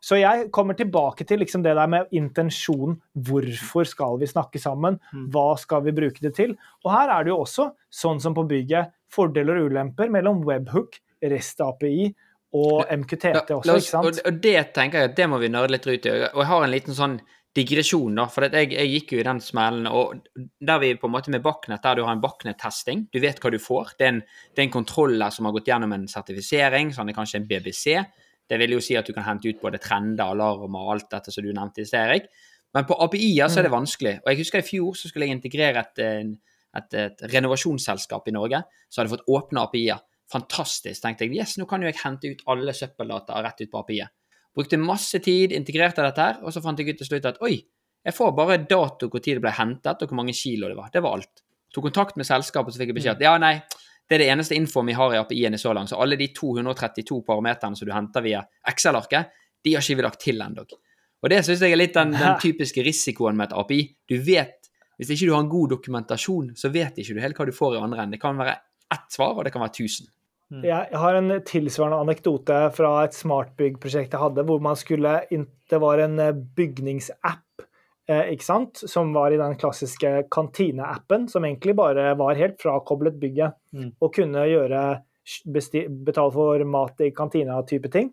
[0.00, 2.98] Så jeg kommer tilbake til liksom det der med intensjonen.
[3.14, 4.98] Hvorfor skal vi snakke sammen?
[5.32, 6.56] Hva skal vi bruke det til?
[6.84, 10.98] Og her er det jo også, sånn som på bygget, fordeler og ulemper mellom webhook,
[11.22, 12.10] REST-API
[12.56, 14.20] og MQTT også, oss- ikke sant?
[14.26, 16.10] Og, det tenker jeg at det må vi nerde litt ut i.
[16.32, 17.18] Og jeg har en liten sånn
[17.56, 18.26] digresjon, da.
[18.28, 20.26] For jeg, jeg gikk jo i den smellen, og
[20.60, 23.52] der vi på en måte med Baknet, der du har en Baknet-testing, du vet hva
[23.54, 23.94] du får.
[23.98, 24.20] Det er, en,
[24.52, 27.48] det er en kontroller som har gått gjennom en sertifisering, sånn det er kanskje en
[27.48, 27.96] BBC.
[28.46, 31.34] Det vil jo si at du kan hente ut både trender, alarmer og alt dette
[31.34, 32.28] som du nevnte i sted, Erik.
[32.76, 34.18] Men på API-er så er det vanskelig.
[34.22, 36.02] Og jeg husker i fjor så skulle jeg integrere et,
[36.76, 40.02] et, et renovasjonsselskap i Norge som hadde fått åpne API-er.
[40.32, 41.38] Fantastisk, tenkte jeg.
[41.38, 44.14] Yes, nå kan jo jeg hente ut alle søppeldata rett ut på API-et.
[44.56, 47.58] Brukte masse tid, integrerte dette her, og så fant jeg ut til slutt at oi,
[48.06, 50.92] jeg får bare dato hvor tid det ble hentet, og hvor mange kilo det var.
[50.94, 51.42] Det var alt.
[51.74, 53.56] Tok kontakt med selskapet, så fikk jeg beskjed at ja, nei,
[54.08, 55.90] det er det eneste infoen vi har i API-ene så langt.
[55.90, 59.32] Så alle de 232 parameterne som du henter via Excel-arket,
[59.64, 60.66] de har ikke vi lagt til ennå.
[61.22, 63.80] Og det syns jeg er litt den, den typiske risikoen med et API.
[64.06, 67.48] Du vet, hvis ikke du har en god dokumentasjon, så vet ikke du helt hva
[67.48, 68.14] du får i andre enden.
[68.14, 68.54] Det kan være
[68.94, 70.12] ett svar, og det kan være 1000.
[70.62, 75.98] Jeg har en tilsvarende anekdote fra et smartbygg-prosjekt jeg hadde, hvor man skulle Det var
[75.98, 77.64] en eh, bygningsapp,
[78.06, 83.54] ikke sant, som var i den klassiske kantineappen, som egentlig bare var helt frakoblet bygget,
[83.74, 83.92] Mm.
[84.00, 85.02] og kunne gjøre
[86.06, 88.12] betale for mat i kantina-type ting.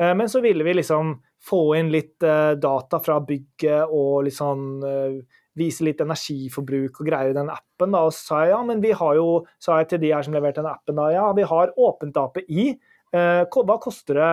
[0.00, 5.20] Eh, Men så ville vi liksom få inn litt eh, data fra bygget og eh,
[5.56, 7.92] vise litt energiforbruk og greier i den appen.
[7.92, 8.04] Da.
[8.06, 10.62] Og sa jeg ja, men vi har jo, sa jeg til de her som leverte
[10.62, 12.78] den appen, da, ja, vi har åpent API.
[13.12, 14.26] Eh, hva koster det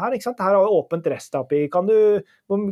[0.00, 0.14] her?
[0.16, 0.38] ikke sant?
[0.40, 1.66] Her har jeg åpent REST-API.
[1.72, 2.22] Kan du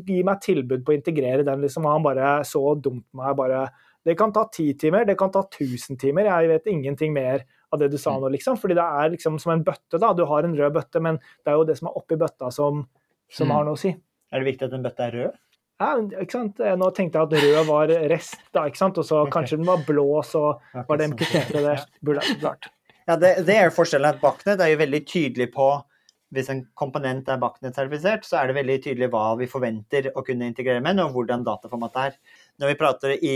[0.07, 1.61] gi meg et tilbud på å integrere den?
[1.61, 1.85] liksom?
[1.85, 3.37] Han bare så dumt meg.
[3.37, 3.67] bare,
[4.05, 6.25] Det kan ta ti timer, det kan ta 1000 timer.
[6.25, 8.57] Jeg vet ingenting mer av det du sa nå, liksom.
[8.59, 10.13] Fordi det er liksom som en bøtte, da.
[10.13, 12.87] Du har en rød bøtte, men det er jo det som er oppi bøtta som,
[13.31, 13.53] som Mm.
[13.55, 13.95] har noe å si.
[14.33, 15.39] Er det viktig at en bøtte er rød?
[15.83, 16.59] Ja, ikke sant?
[16.59, 18.99] Nå tenkte jeg at rød var rest, da, ikke sant?
[18.99, 22.69] og så kanskje den var blå, så var det en kriterium Det burde jeg vært.
[23.09, 24.15] Ja, det, det er forskjellen.
[24.15, 25.71] at Bachnet er jo veldig tydelig på
[26.33, 30.47] Hvis en komponent er Bachnet-sertifisert, så er det veldig tydelig hva vi forventer å kunne
[30.49, 32.15] integrere med og hvordan dataformatet er.
[32.63, 33.35] Når vi prater i,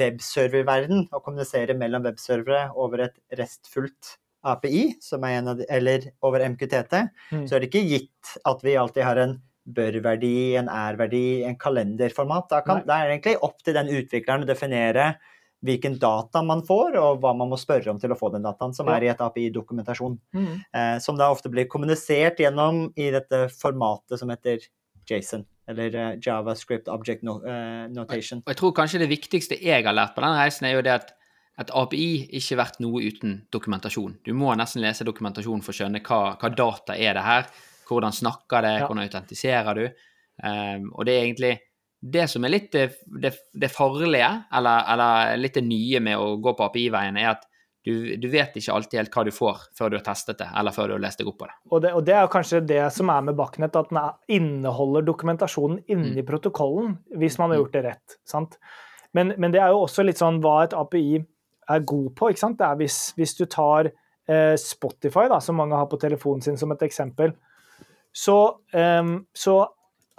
[0.00, 4.14] webserververden og kommuniserer mellom webservere over et restfullt
[4.48, 6.94] API, som er en av de, eller over MQTT,
[7.32, 7.44] Mm.
[7.46, 9.36] så er det ikke gitt at vi alltid har en
[9.68, 12.48] bør-verdi, en er-verdi, en kalenderformat.
[12.48, 15.18] Da, kan, da er det egentlig opp til den utvikleren å definere
[15.64, 18.74] hvilken data man får, og hva man må spørre om til å få den dataen,
[18.76, 20.16] som er i et API-dokumentasjon.
[20.36, 20.50] Mm.
[20.70, 24.62] Eh, som da ofte blir kommunisert gjennom i dette formatet som heter
[25.08, 28.44] JSON, eller eh, JavaScript Object eh, Notation.
[28.46, 30.94] Og jeg tror kanskje det viktigste jeg har lært på den reisen, er jo det
[30.94, 31.14] at
[31.58, 34.20] et API ikke verdt noe uten dokumentasjon.
[34.22, 37.48] Du må nesten lese dokumentasjonen for å skjønne hva, hva data er det her,
[37.88, 38.86] hvordan snakker det, Ja.
[38.86, 39.88] hvordan autentiserer du.
[40.38, 41.52] Um, og det er egentlig
[42.00, 46.54] det som er litt det, det, farlige, eller, eller litt det nye med å gå
[46.54, 47.46] på API-veien, er at
[47.88, 50.74] du, du vet ikke alltid helt hva du får før du har testet det, eller
[50.74, 51.54] før du har lest deg opp på det.
[51.70, 55.06] Og, det, og det er kanskje det som er med Bachnet, at den er, inneholder
[55.06, 58.18] dokumentasjonen inni protokollen, hvis man har gjort det rett.
[58.28, 58.58] sant?
[59.16, 61.22] Men, men det er jo også litt sånn hva et API
[61.68, 62.30] er god på.
[62.30, 62.58] ikke sant?
[62.60, 66.60] Det er hvis, hvis du tar eh, Spotify, da, som mange har på telefonen sin
[66.60, 67.32] som et eksempel,
[68.12, 68.38] så,
[68.76, 69.58] eh, så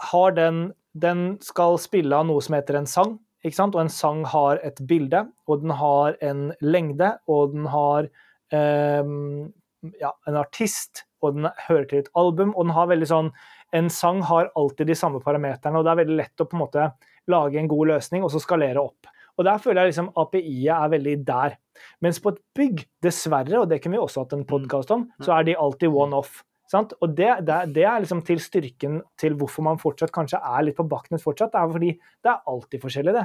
[0.10, 3.18] har den Den skal spille av noe som heter en sang.
[3.46, 8.10] Og en sang har et bilde, og den har en lengde, og den har
[8.52, 9.54] em,
[10.02, 13.32] ja, en artist, og den hører til et album, og den har veldig sånn
[13.70, 16.62] En sang har alltid de samme parameterne, og det er veldig lett å på en
[16.64, 16.88] måte
[17.30, 19.06] lage en god løsning og så skalere opp.
[19.38, 21.54] Og der føler jeg liksom API-et er veldig der.
[22.02, 25.38] Mens på et bygg, dessverre, og det kunne vi også hatt en podkast om, så
[25.38, 26.42] er de alltid one-off.
[26.70, 26.93] Sant?
[27.01, 30.78] Og det, det, det er liksom til styrken til hvorfor man fortsatt kanskje er litt
[30.78, 31.53] på Bachnet fortsatt.
[31.55, 33.24] Det er fordi det er alltid forskjellig, det.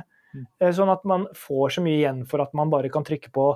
[0.60, 3.50] Eh, Sånn at man får så mye igjen for at man bare kan trykke på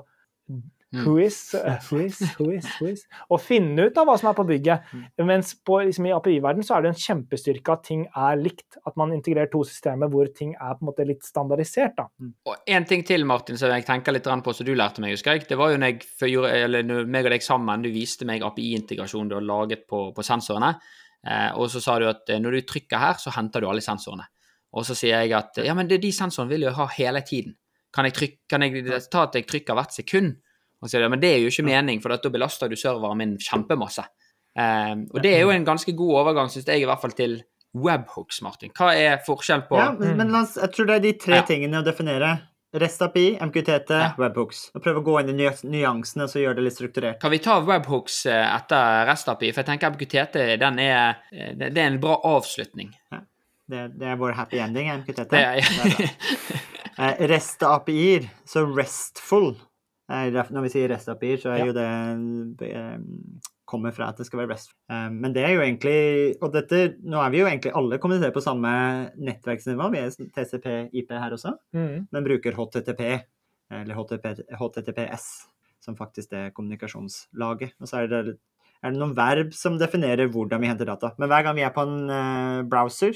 [0.92, 1.54] who is,
[1.90, 4.92] who is, who is, who is, og finne ut av hva som er på bygget.
[5.28, 8.78] Mens på, liksom, i API-verden så er det en kjempestyrke at ting er likt.
[8.88, 11.98] At man integrerer to systemer hvor ting er på en måte litt standardisert.
[11.98, 12.08] da.
[12.48, 15.36] Og en ting til, Martin, som jeg tenker litt på, som du lærte meg, husker
[15.36, 15.48] jeg.
[15.50, 19.30] Det var jo når jeg eller når meg og deg sammen, du viste meg API-integrasjonen
[19.30, 20.74] du har laget på, på sensorene.
[21.26, 23.84] Eh, og så sa du at eh, når du trykker her, så henter du alle
[23.84, 24.28] sensorene.
[24.76, 27.56] Og så sier jeg at ja, men det, de sensorene vil jeg ha hele tiden.
[27.94, 30.36] Kan jeg, trykke, kan jeg ta at jeg trykker hvert sekund?
[30.80, 33.18] Og så sier jeg, men det er jo ikke mening, for da belaster du serveren
[33.18, 34.04] min kjempemasse.
[34.58, 37.40] Um, og det er jo en ganske god overgang, syns jeg, i hvert fall til
[37.78, 38.70] webhooks, Martin.
[38.78, 41.36] Hva er forskjell på Ja, men, men la oss, jeg tror det er de tre
[41.40, 41.42] Ja.
[41.46, 42.30] tingene å definere.
[42.74, 44.08] REST-API, MQTT, Ja.
[44.20, 44.70] webhooks.
[44.76, 47.18] Og prøve å gå inn i ny- nyansene så gjør det litt strukturert.
[47.22, 49.52] Kan vi ta webhooks eh, etter REST-API?
[49.54, 52.90] For jeg tenker MQTT den er, eh, det er en bra avslutning.
[53.68, 55.30] Det, det er vår happy ending, MQTT.
[55.30, 55.54] Det ja.
[55.60, 56.14] Det er.
[56.98, 59.52] Eh, REST-API-er, så RESTful
[60.08, 61.66] Når vi sier REST-API-er, så er Ja.
[61.66, 61.72] jo
[62.56, 62.98] det eh,
[63.68, 64.70] kommer fra at det skal være REST.
[64.90, 68.32] Eh, men det er jo egentlig Og dette, nå er vi jo egentlig alle kommuniserer
[68.32, 69.90] på samme nettverksnivå.
[69.92, 72.06] Vi er TCP-IP her også, Mm.
[72.10, 73.20] men bruker HTTP,
[73.70, 75.46] eller HTTP, HTTPS,
[75.80, 77.72] som faktisk det kommunikasjonslaget.
[77.80, 78.38] Og så er det,
[78.82, 81.12] er det noen verb som definerer hvordan vi henter data.
[81.18, 83.12] Men hver gang vi er på en eh, browser,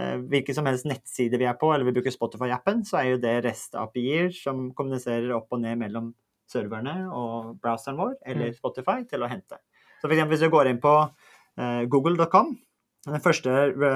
[0.00, 3.44] hvilken som helst nettside vi er på, eller vi bruker Spotify-appen, så er jo det
[3.44, 6.14] REST-API-er som kommuniserer opp og ned mellom
[6.50, 9.60] serverne og browseren vår, eller Spotify, til å hente.
[10.00, 12.54] Så for eksempel hvis du går inn på uh, google.com,
[13.08, 13.92] den første re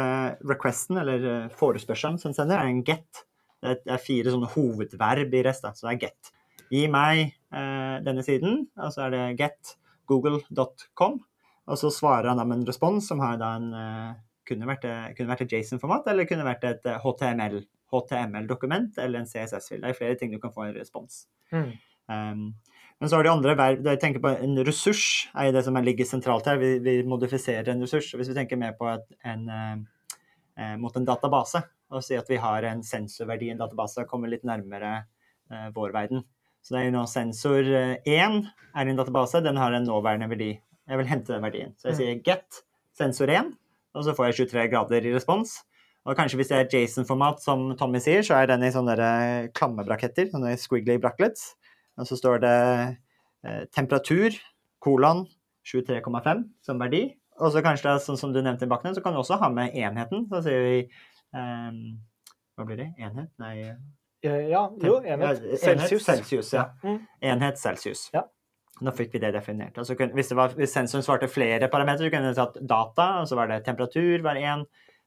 [0.49, 3.25] requesten, eller eh, forespørselen som sender, er en get.
[3.61, 6.31] Det er, fire sånne hovedverb i REST, så det er get.
[6.73, 9.75] Gi meg uh, denne siden, og så er det get
[10.09, 11.19] google.com,
[11.69, 14.17] og så svarer han da med en respons som har da en uh,
[14.49, 19.23] kunne vært, eh, kunne vært et JSON-format, eller kunne vært et eh, HTML, HTML-dokument eller
[19.23, 19.83] en CSS-fil.
[19.83, 21.25] Det er flere ting du kan få en respons.
[21.53, 21.73] Mm.
[22.09, 22.55] Um,
[23.01, 25.85] men så har de andre verb Jeg tenker på en ressurs, er det som er-
[25.85, 26.57] ligger sentralt her.
[26.61, 28.13] Vi, vi modifiserer en ressurs.
[28.15, 29.77] Hvis vi tenker mer på et, en, eh,
[30.57, 34.31] eh, mot en database, og sier at vi har en sensorverdi i en database, kommer
[34.31, 35.05] litt nærmere
[35.51, 36.25] eh, vår verden.
[36.63, 38.39] Så det er jo nå sensor eh, 1
[38.75, 40.55] er i en database, den har en nåværende verdi.
[40.89, 41.75] Jeg vil hente den verdien.
[41.77, 42.63] Så jeg sier get
[42.97, 43.53] sensor 1,
[43.95, 45.59] og så får jeg 23 grader i respons.
[46.05, 48.97] Og kanskje hvis det er Jason-format, som Tommy sier, så er den i sånne
[49.57, 51.55] klammebraketter, sånne squiggly bracklets.
[52.01, 52.57] Og så står det
[53.47, 54.37] eh, temperatur,
[54.83, 55.25] kolon,
[55.65, 57.07] 23,5 som verdi.
[57.41, 59.39] Og så kanskje det er sånn som du nevnte i bakken, så kan du også
[59.41, 60.27] ha med enheten.
[60.31, 61.81] Så sier vi eh,
[62.55, 62.93] Hva blir det?
[63.03, 63.33] Enhet?
[63.43, 63.57] Nei
[64.25, 65.43] Ja, jo, enhet.
[65.45, 66.07] Ja, Celsius.
[66.07, 66.69] Celsius, ja.
[66.85, 67.03] Mm.
[67.33, 68.07] Enhet Celsius.
[68.15, 68.25] Ja.
[68.83, 69.77] Nå fikk vi det definert.
[69.79, 73.39] Altså, hvis, det var, hvis sensoren svarte flere parametere, kunne vi tatt data, og så
[73.39, 74.65] var det temperatur var én,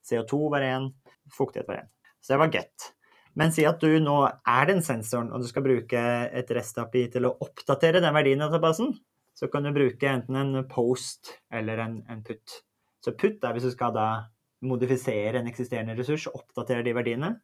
[0.07, 0.87] CO2 var én,
[1.35, 1.89] fuktighet var én.
[2.21, 2.91] Så det var get.
[3.37, 5.99] Men si at du nå er den sensoren, og du skal bruke
[6.33, 8.95] et REST-API til å oppdatere den verdien i databasen,
[9.37, 12.55] så kan du bruke enten en post eller en, en put.
[13.05, 14.07] Så put er hvis du skal da
[14.65, 17.35] modifisere en eksisterende ressurs oppdatere de verdiene.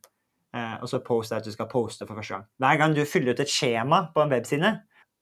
[0.53, 2.49] Eh, og så post er at du skal poste for første gang.
[2.61, 4.73] Hver gang du fyller ut et skjema på en webside,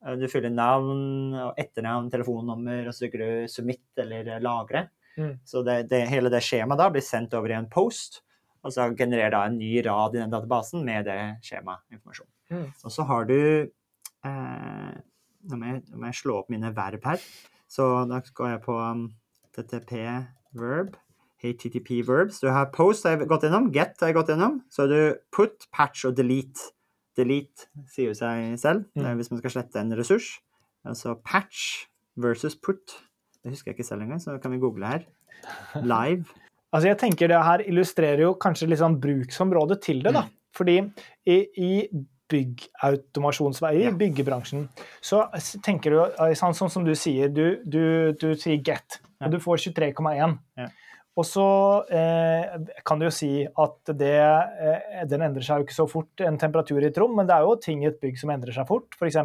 [0.06, 4.88] eh, du fyller navn, og etternavn, telefonnummer, og så trykker du 'submit' eller 'lagre'.
[5.18, 5.40] Mm.
[5.44, 8.24] Så det, det, hele det skjemaet da blir sendt over i en post,
[8.62, 12.34] og så genererer da en ny rad i den databasen med det skjemainformasjonen.
[12.52, 12.68] Mm.
[12.84, 14.92] Og så har du eh,
[15.50, 17.24] nå, må jeg, nå må jeg slå opp mine verb her.
[17.72, 19.08] Så da går jeg på um,
[19.56, 19.96] TTP
[20.60, 20.98] verb.
[21.42, 22.38] HTTP verbs.
[22.44, 24.60] Du har post har jeg gått gjennom, get har jeg gått gjennom.
[24.70, 26.70] Så har du put, patch og delete.
[27.18, 29.16] Delete sier jo seg selv Mm.
[29.18, 30.36] hvis man skal slette en ressurs.
[30.86, 33.00] Altså patch versus put.
[33.42, 35.08] Det husker jeg ikke selv engang, så kan vi google her.
[35.82, 36.30] Live.
[36.74, 40.14] Altså jeg tenker Det her illustrerer jo kanskje litt sånn bruksområdet til det.
[40.16, 40.22] da.
[40.24, 40.36] Mm.
[40.56, 40.78] Fordi
[41.28, 41.72] i, i
[42.32, 43.92] byggautomasjonsvei, i Ja.
[43.92, 44.68] byggebransjen,
[45.02, 45.26] så
[45.64, 45.98] tenker du
[46.36, 49.28] sånn, sånn som du sier, du, du, du sier get, Ja.
[49.28, 50.38] og du får 23,1.
[50.58, 50.68] Ja.
[51.18, 51.44] Og så
[51.92, 52.58] eh,
[52.88, 56.38] kan du jo si at det, eh, den endrer seg jo ikke så fort, en
[56.40, 58.66] temperatur i et rom, men det er jo ting i et bygg som endrer seg
[58.70, 58.96] fort.
[58.96, 59.18] F.eks.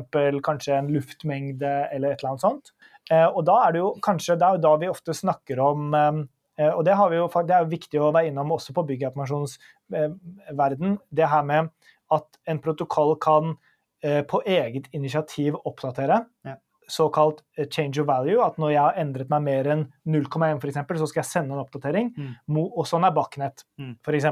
[0.43, 2.73] kanskje en luftmengde eller et eller annet sånt.
[3.09, 5.95] Eh, og da er det jo kanskje det er jo da vi ofte snakker om
[5.95, 6.25] Eh,
[6.77, 10.99] Og det, har vi jo, det er jo viktig å være innom også på byggautomasjonsverden.
[11.11, 11.71] Det her med
[12.15, 13.57] at en protokoll kan
[14.05, 16.21] eh, på eget initiativ oppdatere.
[16.47, 16.55] Ja.
[16.89, 18.39] Såkalt eh, change of value.
[18.45, 21.65] At når jeg har endret meg mer enn 0,1 f.eks., så skal jeg sende en
[21.65, 22.13] oppdatering.
[22.17, 22.61] Mm.
[22.67, 23.97] Og sånn er Backnet, Mm.
[24.07, 24.27] f.eks.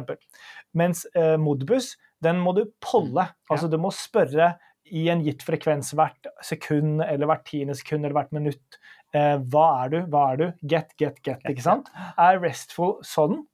[0.79, 1.87] Mens eh, Modbus,
[2.25, 3.25] den må du polle.
[3.51, 4.55] Altså du må spørre
[4.95, 8.79] i en gitt frekvens hvert sekund eller hvert tiende sekund eller hvert minutt.
[9.15, 9.99] Eh, hva er du?
[10.11, 10.47] Hva er du?
[10.67, 11.43] Get, get, get.
[11.43, 11.91] Get, ikke sant?
[12.19, 13.45] Er Restful sånn?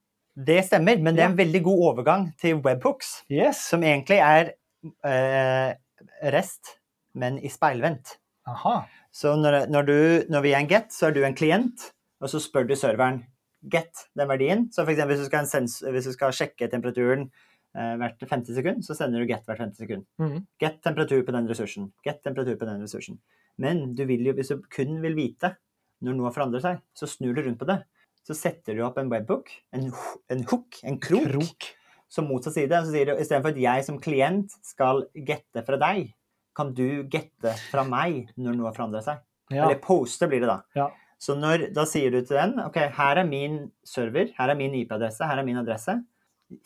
[0.41, 3.21] Det stemmer, men det er en veldig god overgang til webhooks.
[3.29, 3.61] Yes.
[3.69, 4.55] som egentlig er
[5.05, 5.75] eh,
[6.33, 6.77] rest,
[7.19, 8.15] men i speilvendt.
[8.49, 8.79] Aha.
[9.13, 9.99] Så når, når, du,
[10.33, 11.91] når vi er en get, så er du en klient,
[12.23, 13.25] og så spør du serveren
[13.61, 14.69] get den verdien.
[14.73, 17.27] Så for hvis du skal, en sens, hvis du skal sjekke temperaturen
[17.77, 20.07] eh, hvert 50 sekund, så sender du get hvert 50 sekund.
[20.23, 20.47] Mm.
[20.63, 21.91] Get temperatur på den ressursen.
[22.07, 23.21] Get temperatur på den ressursen.
[23.61, 25.55] Men du vil jo, hvis du kun vil vite
[26.05, 27.83] når noe forandrer seg, så snur du rundt på det.
[28.25, 29.91] Så setter du opp en webhook, en,
[30.33, 31.69] en hook, en krok, Krok.
[32.13, 32.81] som motsatt side.
[32.85, 36.11] Så sier du istedenfor at jeg som klient skal gette fra deg,
[36.57, 39.21] kan du gette fra meg når noe forandrer seg.
[39.51, 39.67] Ja.
[39.67, 40.61] Eller poste blir det da.
[40.79, 40.89] Ja.
[41.21, 44.77] Så når, da sier du til den ok, her er min server, her er min
[44.79, 45.99] IP-adresse, her er min adresse.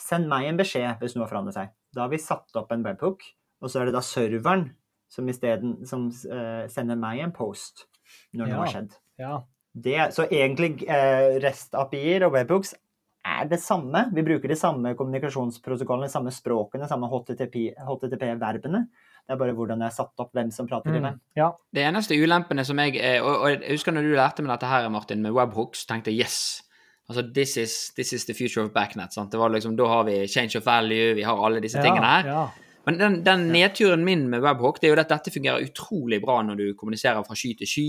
[0.00, 1.72] Send meg en beskjed hvis noe forandrer seg.
[1.94, 3.24] Da har vi satt opp en webhook,
[3.62, 4.68] og så er det da serveren
[5.14, 7.86] som isteden som uh, sender meg en post
[8.34, 8.96] når noe har skjedd.
[9.22, 9.42] ja.
[9.74, 12.76] Det, så egentlig uh, REST-API-er og webhooks
[13.24, 14.04] er det samme.
[14.14, 18.84] Vi bruker de samme kommunikasjonsprotokollene, de samme språkene, de samme HTTP-verbene.
[19.24, 20.96] det er bare hvordan det er satt opp, hvem som prater mm.
[20.96, 21.06] Mm.
[21.06, 21.20] hvem.
[21.40, 21.48] ja.
[21.72, 24.68] Det eneste ulempene som jeg eh, og, og jeg husker når du lærte meg dette
[24.68, 26.38] her, Martin, med webhooks, tenkte jeg yes.
[27.08, 29.12] Altså, this is, this is the future of backnet.
[29.12, 29.32] Sant?
[29.32, 32.28] Det var liksom, Da har vi change of value, vi har alle disse tingene her.
[32.28, 32.44] Ja.
[32.84, 36.40] Men den, den nedturen min med Webhawk det er jo at dette fungerer utrolig bra
[36.44, 37.88] når du kommuniserer fra sky til sky,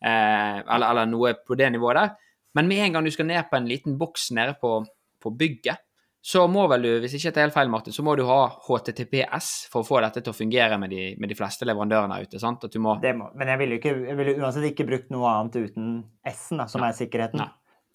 [0.00, 2.16] eh, eller, eller noe på det nivået der.
[2.56, 4.80] Men med en gang du skal ned på en liten boks nede på,
[5.22, 5.84] på bygget,
[6.20, 8.42] så må vel du, hvis ikke det er helt feil, Martin, så må du ha
[8.66, 12.40] HTTPS for å få dette til å fungere med de, med de fleste leverandørene ute.
[12.42, 12.66] sant?
[12.76, 12.98] Må...
[13.00, 15.94] Det må, men jeg ville, jo ikke, jeg ville uansett ikke brukt noe annet uten
[16.28, 16.90] S-en, som Nei.
[16.90, 17.40] er sikkerheten.
[17.40, 17.48] Nei.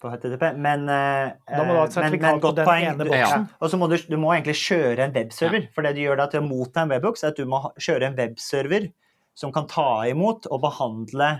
[0.06, 0.44] På HTTP.
[0.56, 2.84] Men, eh, Da må du ha et men sertifikat på den poeng.
[2.92, 3.46] ene boksen.
[3.50, 3.58] Ja.
[3.60, 5.68] Og så må du, du må egentlig kjøre en webserver.
[5.74, 8.08] For det du gjør da til å motta en webbox, er at du må kjøre
[8.12, 8.88] en webserver
[9.36, 11.32] som kan ta imot og behandle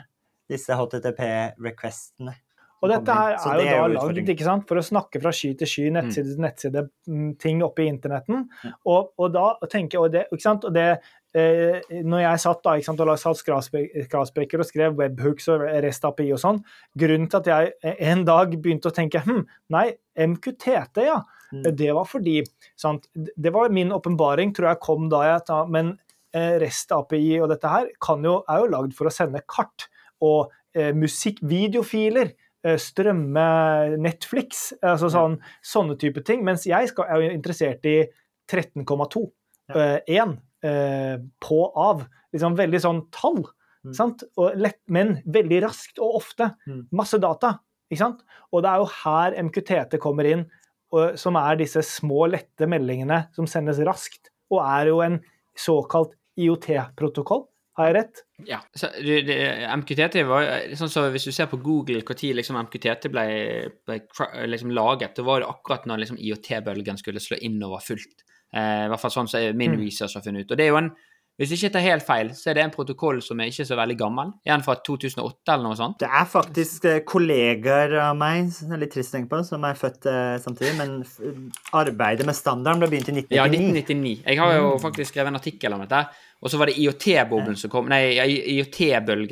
[0.50, 2.34] disse HTTP-requestene.
[2.86, 5.70] Og dette her er jo da lagd ikke sant, for å snakke fra sky til
[5.70, 8.46] sky, nettside til nettside, mm, ting oppe i internetten.
[8.86, 10.86] Og, og da tenker og det, ikke sant, og det
[11.36, 16.06] eh, Når jeg satt da, ikke sant, og satt skrasbrekker og skrev webhooks og REST
[16.08, 16.62] API og sånn,
[16.98, 19.42] grunnen til at jeg eh, en dag begynte å tenke hm,
[19.74, 21.20] nei, MQTT, ja.
[21.52, 21.66] Mm.
[21.78, 22.40] Det var fordi
[22.74, 25.94] sant, Det var min åpenbaring, tror jeg kom da jeg ta, Men
[26.34, 29.88] eh, REST API og dette her kan jo, er jo lagd for å sende kart
[30.24, 32.45] og eh, musikk, videofiler eh,
[32.80, 33.46] strømme
[34.02, 36.42] Netflix, altså sånn, sånne type ting.
[36.46, 37.98] Mens jeg skal, er jo interessert i
[38.50, 39.26] 13,2.
[39.66, 39.82] Ja.
[39.82, 40.36] eh, 1
[40.66, 42.04] eh, på av.
[42.34, 43.42] Liksom veldig sånn tall.
[43.86, 43.94] Mm.
[44.58, 46.50] Lett, men veldig raskt og ofte.
[46.66, 46.84] Mm.
[46.98, 47.56] Masse data.
[47.90, 50.46] Og det er jo her MQTT kommer inn,
[50.94, 54.32] og, som er disse små, lette meldingene som sendes raskt.
[54.50, 55.20] Og er jo en
[55.58, 57.46] såkalt IOT-protokoll.
[57.76, 58.20] Har jeg rett?
[58.48, 58.58] Ja.
[58.74, 59.36] Så det, det,
[59.76, 60.46] MQTT var
[60.78, 63.26] sånn så Hvis du ser på Google når liksom MQTT ble,
[63.84, 63.98] ble
[64.48, 68.24] liksom laget, det var det akkurat når liksom IOT-bølgen skulle slå innover fullt.
[68.56, 69.82] Eh, I hvert fall sånn som min Mm.
[69.84, 70.52] research har funnet ut.
[70.52, 70.90] Og det er jo en
[71.36, 73.76] Hvis jeg ikke tar helt feil, så er det en protokoll som er ikke så
[73.76, 74.30] veldig gammel.
[74.48, 75.98] En fra 2008 eller noe sånt.
[76.00, 79.66] Det er faktisk eh, kollegaer av meg, som er litt trist å tenke på, som
[79.68, 80.94] er født eh, samtidig, men
[81.76, 83.36] arbeidet med standarden ble begynt i 1999.
[83.36, 84.14] Ja, 1999.
[84.24, 86.06] Jeg har jo faktisk skrevet en artikkel om dette.
[86.44, 87.70] Og så var det IOT-bølgen som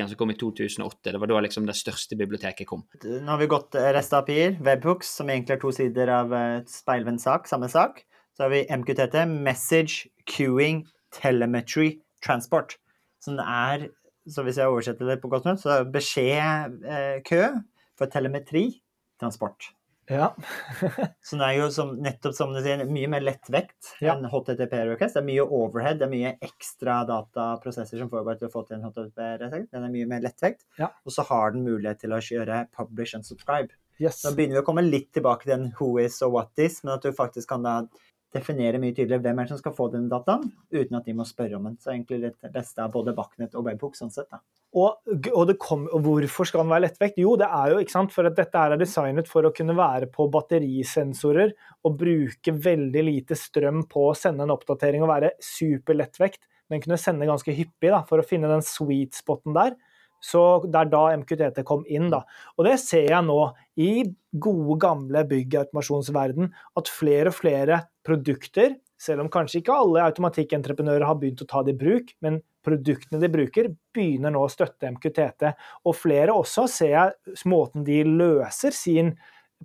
[0.08, 1.12] som kom i 2008.
[1.12, 2.84] Det var da liksom det største biblioteket kom.
[3.04, 7.24] Nå har vi gått eh, REST-API-er, webhooks, som egentlig er to sider av eh, speilvendt
[7.24, 8.02] sak, samme sak.
[8.34, 10.84] Så har vi MQTT, message, queuing,
[11.14, 11.94] telemetry,
[12.24, 12.76] transport.
[13.24, 13.86] Som det er,
[14.28, 17.46] så hvis jeg oversetter det på godt nytt, så er beskjed, eh, kø,
[17.98, 18.66] for telemetri,
[19.22, 19.70] transport.
[20.10, 20.34] Ja.
[21.24, 24.12] Så det er jo som, nettopp som du sier, mye mer lettvekt Ja.
[24.12, 25.16] enn HTTP-request.
[25.16, 28.76] Det er mye overhead, det er mye ekstra dataprosesser som foregår til å få til
[28.76, 29.70] en HTTP-request.
[29.72, 30.66] Den er mye mer lettvekt.
[30.76, 30.90] Ja.
[31.06, 33.72] Og så har den mulighet til å kjøre publish and subscribe.
[33.96, 34.20] Yes.
[34.20, 36.98] Så begynner vi å komme litt tilbake til den who is og what is, men
[36.98, 37.78] at du faktisk kan da
[38.34, 41.26] definere mye tydeligere hvem er det som skal få den dataen, uten at de må
[41.28, 41.78] spørre om den.
[41.80, 44.28] Så egentlig det beste er både Backnet og Webhook sånn sett.
[44.32, 44.42] da.
[44.74, 47.20] Og, og, kom, og hvorfor skal den være lettvekt?
[47.22, 50.08] Jo, det er jo ikke sant, for at dette er designet for å kunne være
[50.10, 51.54] på batterisensorer
[51.86, 56.98] og bruke veldig lite strøm på å sende en oppdatering og være superlettvekt, men kunne
[56.98, 59.78] sende ganske hyppig da, for å finne den sweet spoten der.
[60.24, 62.06] Så det er da MQTT kom inn.
[62.14, 62.22] da.
[62.56, 63.36] Og det ser jeg nå
[63.76, 63.90] i
[64.40, 66.48] gode, gamle byggautomasjonsverden,
[66.80, 71.60] at flere og flere produkter, selv om kanskje ikke alle automatikkentreprenører har begynt å ta
[71.66, 75.50] det i bruk, men produktene de bruker, begynner nå å støtte MQTT.
[75.84, 77.12] Og flere også ser jeg
[77.50, 79.12] måten de løser sin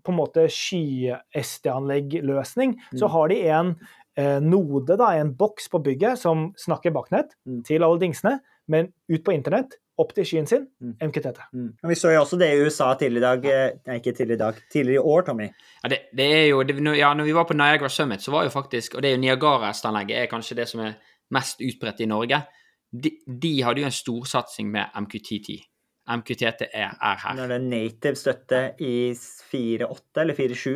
[0.04, 2.76] på en måte sky-SD-anlegg-løsning.
[2.96, 3.12] Så Mm.
[3.12, 3.76] har de en
[4.18, 7.64] eh, node, da, en boks på bygget, som snakker baknett Mm.
[7.64, 10.94] til alle dingsene, men ut på internett, opp til skyen sin, Mm.
[11.10, 11.40] MQTT.
[11.54, 11.70] Mm.
[11.84, 14.38] Og vi så jo også det i USA tidligere i dag, eh, nei, ikke tidligere
[14.38, 15.50] i dag, tidligere i år, Tommy.
[15.84, 18.44] Ja, det, det er jo, det, ja, når vi var på Niagara Summit, så var
[18.44, 20.96] jo faktisk Og det er jo Niagara-estanlegget er kanskje det som er
[21.32, 22.42] mest utbredt i Norge.
[22.92, 25.60] De, de hadde jo en storsatsing med MQTT.
[26.10, 27.36] MQTT er, er her.
[27.38, 30.72] Når det er native støtte i 4.8 eller 4.7,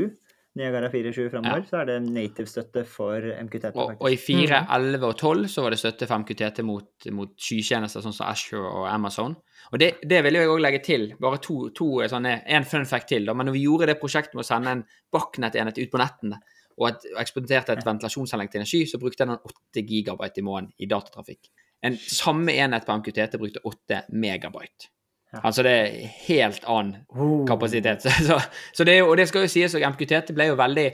[0.60, 3.72] Niagara 4.7 framover, så er det native støtte for MQTT.
[3.74, 7.32] Og, og i 4, 11 og 12 så var det støtte for MQTT mot, mot
[7.42, 9.34] skytjenester sånn som Ashore og Amazon.
[9.72, 11.08] Og det, det vil jeg òg legge til.
[11.22, 13.26] Bare to, to sånne, en fun fact til.
[13.26, 13.34] Da.
[13.34, 16.42] Men når vi gjorde det prosjektet med å sende en Bachnet-enhet ut på nettene,
[16.78, 20.74] og, et, og eksporterte et ventilasjonsanlegg til energi, så brukte den 8 gigabyte i måneden
[20.78, 21.50] i datatrafikk.
[21.84, 24.93] En samme enhet på MQTT brukte 8 megabyte.
[25.42, 27.46] Altså det er helt annen Oh.
[27.48, 28.06] kapasitet.
[28.28, 28.38] Så,
[28.74, 30.86] så det og det skal jo sies at MQTT ble jo veldig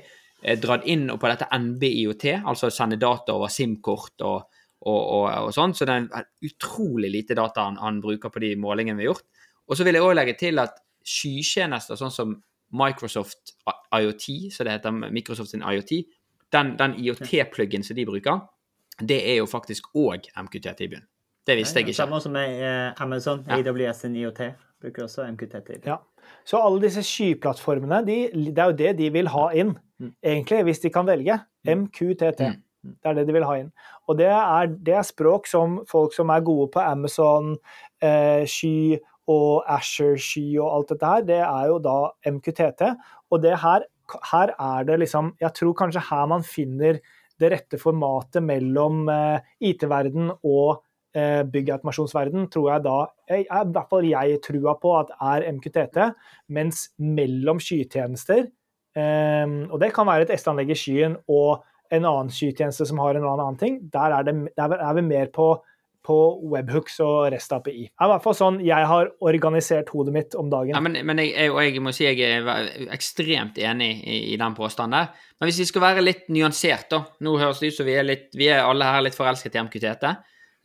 [0.44, 4.46] eh, dratt inn på dette NB-IOT, altså sende data over SIM-kort og,
[4.88, 8.54] og, og, og sånn, så det er utrolig lite data han, han bruker på de
[8.60, 9.28] målingene vi har gjort.
[9.68, 12.38] Og så vil jeg òg legge til at skytjenester sånn som
[12.80, 13.56] Microsoft
[13.96, 15.94] IoT, så det heter Microsoft sin IoT,
[16.54, 18.42] den, den IoT-pluggen som de bruker,
[19.00, 21.08] det er jo faktisk òg MQTT i bunnen.
[21.48, 21.96] Det visste jeg ikke.
[21.98, 23.58] Samme som med eh, Amazon, Ja.
[23.58, 24.42] AWS sin IoT.
[24.82, 25.86] Bruker også MQTT.
[25.86, 25.98] Ja.
[26.46, 28.18] Så alle disse skyplattformene, de,
[28.52, 30.14] det er jo det de vil ha inn, Mm.
[30.24, 31.36] egentlig, hvis de kan velge.
[31.68, 32.40] MQTT.
[32.48, 32.94] Mm.
[33.04, 33.72] Det er det de vil ha inn.
[34.08, 37.58] Og det er, det er språk som folk som er gode på Amazon,
[38.02, 41.98] eh, sky og Asher sky og alt dette her, det er jo da
[42.32, 42.96] MQTT.
[43.32, 43.84] Og det her,
[44.32, 47.00] her er det liksom Jeg tror kanskje her man finner
[47.40, 50.84] det rette formatet mellom eh, IT-verden og eh,
[51.16, 52.98] byggautomasjonsverden, tror jeg da
[53.30, 55.98] jeg, er, I hvert fall jeg trua på at er MQTT,
[56.54, 62.30] mens mellom skytjenester eh, Og det kan være et S-anlegg i skyen og en annen
[62.34, 63.82] skytjeneste som har en eller annen ting.
[63.94, 65.48] Der er, det, der er vi mer på,
[66.06, 66.18] på
[66.52, 67.88] webhooks og REST-API.
[67.90, 70.76] Det er i hvert fall sånn jeg har organisert hodet mitt om dagen.
[70.76, 74.40] Ja, men, men jeg, jeg, og jeg må si jeg er ekstremt enig i, i
[74.40, 75.30] den påstanden der.
[75.40, 78.06] Men hvis vi skal være litt nyansert, da Nå høres det ut som vi er,
[78.08, 80.14] litt, vi er alle her litt forelsket i MQTT.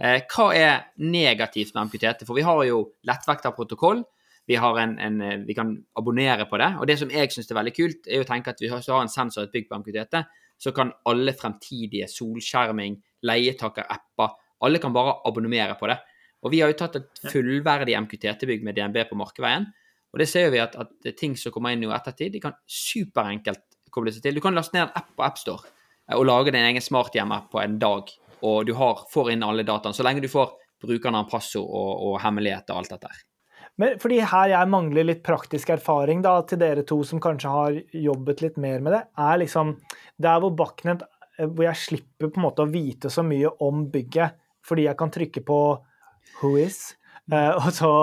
[0.03, 2.26] Eh, hva er negativt med MQTT?
[2.26, 4.03] For vi har jo lettvekta protokoll.
[4.47, 6.70] Vi, har en, en, eh, vi kan abonnere på det.
[6.80, 8.99] Og det som jeg syns er veldig kult, er å tenke at vi har, så
[8.99, 10.24] har en sensor et bygg på MQTT,
[10.61, 14.34] så kan alle fremtidige solskjerming, leietaker-apper,
[14.64, 15.99] alle kan bare abonnere på det.
[16.45, 19.70] Og vi har jo tatt et fullverdig MQTT-bygg med DNB på Markveien.
[20.12, 23.64] Og det ser vi at, at ting som kommer inn i ettertid, de kan superenkelt
[23.95, 24.36] koble seg til.
[24.36, 27.62] Du kan laste ned en app på AppStore eh, og lage din egen smarthjem-app på
[27.62, 28.12] en dag,
[28.45, 30.53] og du har, får inn alle dataene, så lenge du får
[30.84, 33.12] brukernavn, passord og, og hemmeligheter og alt dette.
[33.80, 37.78] Men fordi her jeg mangler litt praktisk erfaring da, til dere to som kanskje har
[38.05, 39.74] jobbet litt mer med det, er liksom
[40.22, 41.03] der hvor Backnet
[41.38, 44.99] eh, hvor jeg slipper på en måte å vite så mye om bygget, fordi jeg
[45.01, 45.59] kan trykke på
[46.38, 46.95] 'who is',
[47.32, 47.95] eh, og så,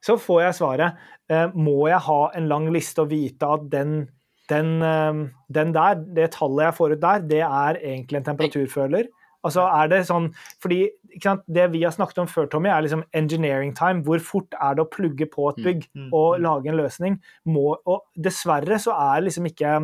[0.00, 1.04] så får jeg svaret.
[1.28, 4.08] Eh, må jeg ha en lang liste og vite at den,
[4.48, 4.80] den,
[5.52, 9.10] den der, det tallet jeg får ut der, det er egentlig en temperaturføler?
[9.46, 10.26] Altså er det sånn,
[10.60, 10.82] fordi
[11.22, 14.04] sant, Det vi har snakket om før, Tommy, er liksom engineering time.
[14.06, 16.42] Hvor fort er det å plugge på et bygg mm, og mm.
[16.44, 17.16] lage en løsning?
[17.48, 19.78] Må, og dessverre så er liksom ikke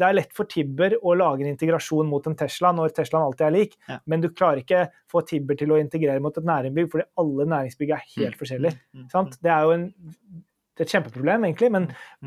[0.00, 3.44] Det er lett for Tibber å lage en integrasjon mot en Tesla når Teslaen alltid
[3.46, 3.98] er lik, Ja.
[4.06, 7.92] men du klarer ikke få Tibber til å integrere mot et næringsbygg, fordi alle næringsbygg
[7.92, 8.80] er helt forskjellige.
[8.96, 9.36] Mm, Sant?
[9.44, 9.84] Det er jo en,
[10.82, 11.84] det er et kjempeproblem, egentlig, men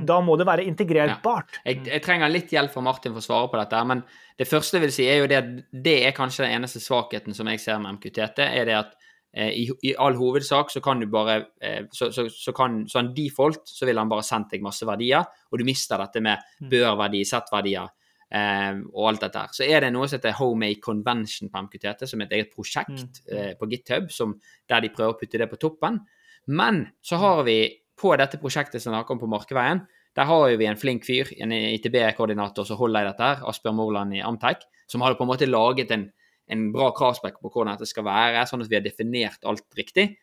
[0.07, 1.57] da må det være integrerbart.
[1.65, 3.81] Jeg, jeg trenger litt hjelp fra Martin for å svare på dette.
[3.91, 4.03] Men
[4.39, 5.49] det første jeg vil si, er jo det at
[5.85, 8.95] det er kanskje den eneste svakheten som jeg ser med MQTT, er det at
[9.35, 13.11] eh, i, i all hovedsak så kan du bare eh, så, så, så kan sånn
[13.17, 17.25] default så vil han bare sendt deg masse verdier, og du mister dette med bør-verdi,
[17.27, 17.91] sett-verdier
[18.31, 19.55] eh, og alt dette her.
[19.59, 23.25] Så er det noe som heter Homemade Convention på MQTT, som er et eget prosjekt
[23.27, 24.39] eh, på GitHub, som,
[24.71, 26.05] der de prøver å putte det på toppen.
[26.45, 27.59] Men så har vi
[27.99, 29.85] på dette prosjektet som snakker om på Markeveien,
[30.15, 33.75] der har jo vi en flink fyr, en ITB-koordinator som holder i dette, her, Asbjørn
[33.75, 36.05] Morland i Amtec, som hadde på en måte laget en,
[36.51, 40.13] en bra kravspekk på hvordan dette skal være, sånn at vi har definert alt riktig.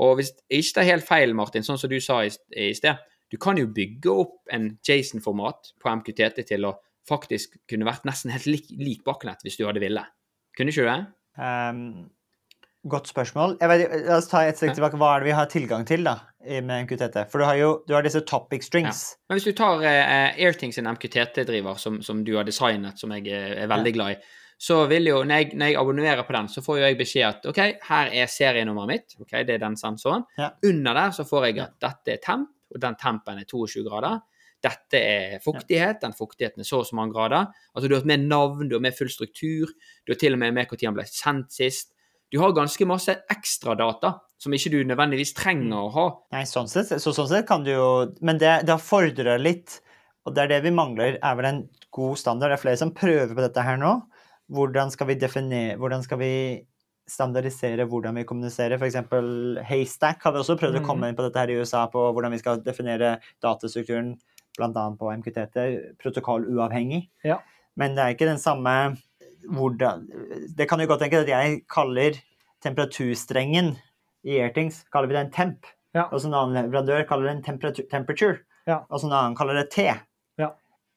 [0.00, 2.96] Og hvis ikke det er helt feil, Martin, sånn som du sa i, i sted,
[3.32, 6.76] du kan jo bygge opp en Jason-format på MQTT til å
[7.08, 10.04] faktisk kunne vært nesten helt lik, lik baknett hvis du hadde ville.
[10.56, 10.98] Kunne ikke du det?
[11.40, 11.80] Um,
[12.92, 13.56] godt spørsmål.
[13.60, 15.00] Jeg vet, la oss ta et steg tilbake.
[15.00, 17.18] Hva er det vi har tilgang til da, med MQTT?
[17.30, 19.02] For du har jo du har disse topic strings.
[19.28, 23.28] Men hvis du tar eh, Airthings sin MQTT-driver, som, som du har designet, som jeg
[23.30, 26.48] er, er veldig glad i, så vil jo, når jeg, når jeg abonnerer på den,
[26.52, 29.16] så får jo jeg beskjed at OK, her er serienummeret mitt.
[29.18, 30.26] ok, Det er den sensoren.
[30.38, 30.52] Ja.
[30.68, 34.20] Under der så får jeg at dette er temp, og den tempen er 22 grader.
[34.62, 37.50] Dette er fuktighet, den fuktigheten er så og så mange grader.
[37.74, 39.72] Altså Du har med navn, du har med full struktur,
[40.06, 41.91] du har til og med med når den ble sendt sist.
[42.32, 46.06] Du har ganske masse ekstradata som ikke du nødvendigvis trenger å ha.
[46.34, 47.88] Nei, sånn sett, så sånn sett kan du jo
[48.24, 49.78] Men det, det fordrer litt,
[50.24, 51.62] og det er det vi mangler, er vel en
[51.92, 52.50] god standard.
[52.50, 53.94] Det er flere som prøver på dette her nå.
[54.52, 56.32] Hvordan skal vi definere Hvordan skal vi
[57.12, 58.78] standardisere hvordan vi kommuniserer?
[58.78, 58.96] F.eks.
[59.68, 62.32] Haystack har vi også prøvd å komme inn på dette her i USA, på hvordan
[62.32, 64.14] vi skal definere datastrukturen,
[64.56, 64.84] bl.a.
[64.96, 65.64] på MQTT,
[66.00, 67.02] protokolluavhengig.
[67.26, 67.40] Ja.
[67.76, 68.74] Men det er ikke den samme
[69.50, 70.06] hvordan
[70.56, 72.18] Det kan jo godt tenkes at jeg kaller
[72.62, 73.74] temperaturstrengen
[74.22, 75.66] i Airtings kaller vi det en temp.
[75.96, 76.04] Ja.
[76.08, 78.38] Og så en annen leverandør kaller det en temperatur, temperature.
[78.68, 78.78] Ja.
[78.88, 79.76] Og så en annen kaller det T.
[80.40, 80.48] Ja.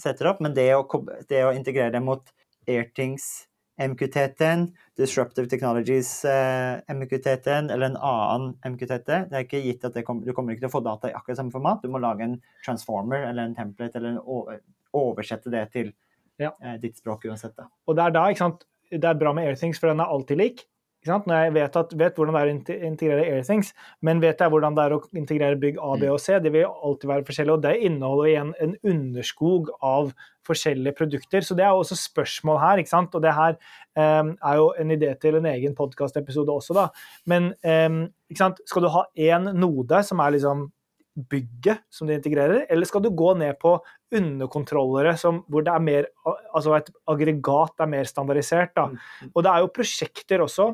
[0.01, 0.85] setter opp, men det å,
[1.29, 2.25] det å integrere det mot
[2.69, 9.11] Airthings MQTT-en, Disruptive Technologies eh, MQTT-en eller en annen MQTT.
[9.29, 11.17] Det er ikke gitt at det kom, du kommer ikke til å få data i
[11.17, 11.83] akkurat samme format.
[11.85, 14.63] Du må lage en transformer eller en template eller en over,
[14.97, 15.93] oversette det til
[16.41, 16.55] Ja.
[16.63, 17.55] eh, ditt språk uansett.
[17.57, 17.69] Da.
[17.87, 20.41] Og det er da, ikke sant, det er bra med Airthings, for den er alltid
[20.41, 20.65] lik.
[21.07, 23.73] Når jeg vet, at, vet hvordan det er å integrere Airthings,
[24.05, 26.67] men vet jeg hvordan det er å integrere bygg A, B og C, det vil
[26.67, 27.57] alltid være forskjellig.
[27.57, 30.13] Og det inneholder igjen en underskog av
[30.47, 31.45] forskjellige produkter.
[31.45, 33.15] Så det er også spørsmål her, ikke sant.
[33.19, 33.59] Og det her
[33.99, 36.89] um, er jo en idé til en egen podkastepisode også, da.
[37.27, 40.69] Men um, ikke sant, skal du ha én node som er liksom
[41.17, 43.77] bygget som du integrerer, eller skal du gå ned på
[44.15, 48.75] underkontrollere som, hvor det er mer, altså et aggregat er mer standardisert?
[48.77, 48.91] da.
[49.33, 50.69] Og det er jo prosjekter også,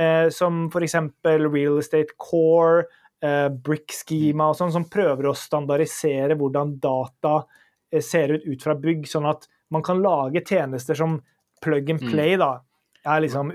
[0.00, 0.98] eh, som f.eks.
[1.26, 2.86] Real Estate Core,
[3.22, 7.42] eh, Brick Schema og sånn, som prøver å standardisere hvordan data
[7.92, 11.20] eh, ser ut ut fra bygg, sånn at man kan lage tjenester som
[11.62, 12.56] plug and play, da.
[13.02, 13.50] Er liksom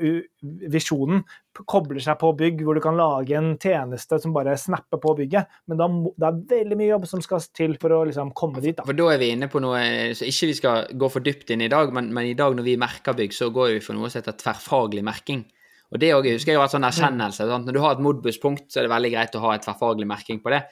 [0.71, 1.21] visjonen.
[1.57, 5.47] Kobler seg på bygg, hvor du kan lage en tjeneste som bare snapper på bygget.
[5.71, 8.75] Men da det er veldig mye jobb som skal til for å liksom komme dit.
[8.77, 8.85] da.
[8.85, 9.79] For da er vi inne på noe
[10.17, 12.67] så Ikke vi skal gå for dypt inn i dag, men, men i dag når
[12.67, 15.45] vi merker bygg, så går vi for noe som heter tverrfaglig merking.
[15.93, 17.47] Og det også, jeg husker jeg har vært sånn erkjennelse.
[17.47, 17.67] Sant?
[17.67, 20.41] Når du har et Modbus-punkt, så er det veldig greit å ha et tverrfaglig merking
[20.43, 20.65] på det.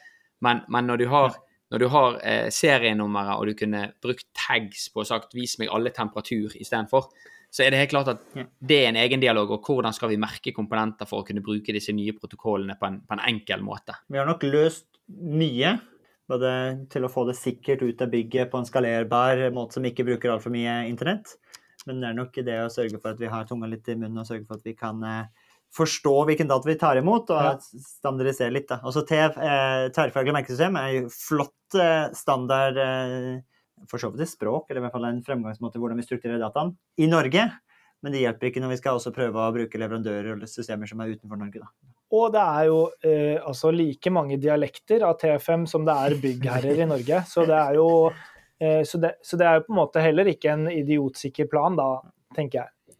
[0.43, 1.37] Men, men når du har,
[1.71, 5.71] når du har eh, serienummeret, og du kunne brukt tags på og sagt 'vis meg
[5.71, 7.07] alle temperatur' istedenfor,
[7.55, 8.23] så er det helt klart at
[8.59, 9.53] det er en egen dialog.
[9.55, 12.97] Og hvordan skal vi merke komponenter for å kunne bruke disse nye protokollene på en,
[13.07, 13.95] på en enkel måte?
[14.11, 15.77] Vi har nok løst mye.
[16.27, 16.51] Både
[16.89, 20.33] til å få det sikkert ut av bygget på en skalerbar måte som ikke bruker
[20.33, 21.37] altfor mye internett.
[21.85, 24.17] Men det er nok det å sørge for at vi har tunga litt i munnen,
[24.23, 28.53] og sørge for at vi kan eh, forstå hvilken data vi tar imot, og standardisere
[28.55, 28.67] litt.
[28.71, 28.79] da.
[28.83, 33.29] Også TF, eh, tverrfaglig merkesystem, er jo flott eh, standard eh,
[33.89, 36.75] for så vidt et språk, eller i hvert fall en fremgangsmåte hvordan vi strukturerer dataen
[37.01, 37.47] i Norge.
[38.03, 40.99] Men det hjelper ikke når vi skal også prøve å bruke leverandører og systemer som
[41.01, 41.63] er utenfor Norge.
[41.63, 41.93] da.
[42.13, 46.83] Og det er jo eh, altså like mange dialekter av TFM som det er byggherrer
[46.83, 47.23] i Norge.
[47.29, 50.29] Så det er jo eh, så, det, så det er jo på en måte heller
[50.29, 51.89] ikke en idiotsikker plan, da,
[52.37, 52.99] tenker jeg.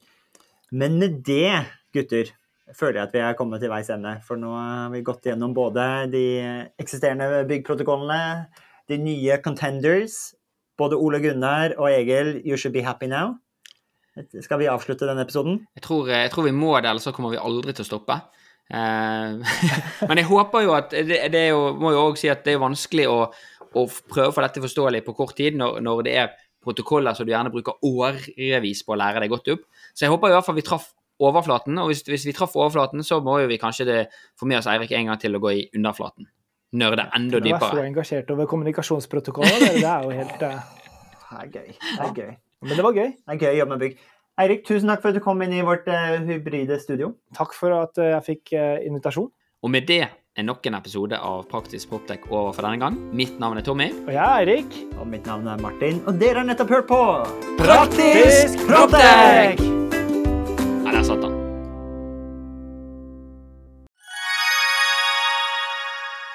[0.76, 1.54] Men med det,
[1.94, 2.34] gutter,
[2.74, 4.18] føler jeg at vi er kommet til veis ende.
[4.26, 6.26] For nå har vi gått gjennom både de
[6.82, 8.48] eksisterende byggprotokollene,
[8.90, 10.35] de nye contenders.
[10.80, 13.36] Både Ole Gunnar og Egil, you should be happy now.
[14.42, 15.60] Skal vi avslutte denne episoden?
[15.76, 18.16] Jeg tror, jeg tror vi må det, ellers så kommer vi aldri til å stoppe.
[18.72, 19.58] Eh,
[20.10, 22.56] men jeg håper jo at Det, det er jo, må jo også si at det
[22.56, 23.20] er vanskelig å,
[23.76, 27.28] å prøve å få dette forståelig på kort tid, når, når det er protokoller som
[27.28, 29.66] du gjerne bruker årevis på å lære deg godt opp.
[29.94, 30.90] Så jeg håper i hvert fall vi traff
[31.22, 34.00] overflaten, og hvis, hvis vi traff overflaten, så må jo vi kanskje det,
[34.40, 36.28] få med oss Eirik en gang til å gå i underflaten.
[36.76, 37.60] Nørde enda dypere.
[37.60, 39.70] Du er så engasjert over kommunikasjonsprotokoller.
[39.78, 40.60] Det er jo helt eh,
[41.30, 41.72] Det er gøy.
[41.78, 42.36] Det er gøy.
[42.66, 43.10] Men det var gøy.
[43.16, 44.04] Det er gøy å jobbe med bygg.
[44.44, 47.14] Eirik, tusen takk for at du kom inn i vårt uh, hybride studio.
[47.38, 49.30] Takk for at uh, jeg fikk uh, invitasjon.
[49.64, 53.00] Og med det er nok en episode av Praktisk Proptech over for denne gang.
[53.16, 53.88] Mitt navn er Tommy.
[54.04, 54.76] Og jeg er Eirik.
[55.00, 57.02] Og mitt navn er Martin, og dere har nettopp hørt på
[57.64, 59.75] Praktisk Proptech!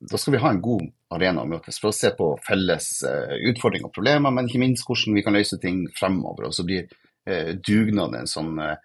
[0.00, 0.84] da skal vi ha en god
[1.14, 4.86] arena å møtes for å se på felles eh, utfordringer og problemer, men ikke minst
[4.86, 6.48] hvordan vi kan løse ting fremover.
[6.48, 6.86] Og så blir
[7.26, 8.76] eh, dugnad en sånn eh,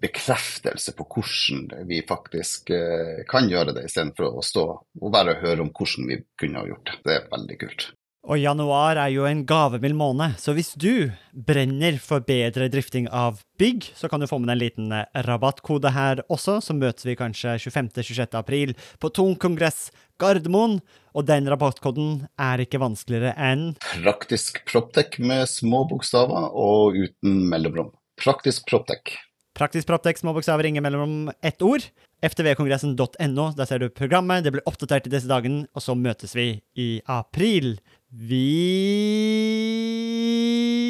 [0.00, 4.64] bekreftelse på hvordan vi faktisk eh, kan gjøre det, istedenfor å stå
[5.00, 7.02] og bare høre om hvordan vi kunne ha gjort det.
[7.04, 7.92] Det er veldig kult.
[8.24, 13.42] Og januar er jo en gavemild måned, så hvis du brenner for bedre drifting av
[13.60, 17.04] bygg, så kan du få med deg en liten eh, rabattkode her også, så møtes
[17.04, 18.38] vi kanskje 25.-26.
[18.40, 19.90] april på Tung kongress
[20.22, 20.78] Gardermoen,
[21.14, 27.92] og den rabattkoden er ikke vanskeligere enn Praktisk Proptech med små bokstaver og uten mellomrom.
[28.20, 29.16] Praktisk Proptech.
[29.54, 31.84] Praktisk proptek små bokstaver, ingen mellomrom, ett ord.
[32.26, 36.48] ftvkongressen.no, der ser du programmet, det blir oppdatert i disse dagene, og så møtes vi
[36.74, 37.76] i april.
[38.10, 38.48] Vi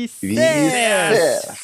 [0.09, 0.16] ses!
[0.25, 0.41] Vi
[0.72, 1.63] ses!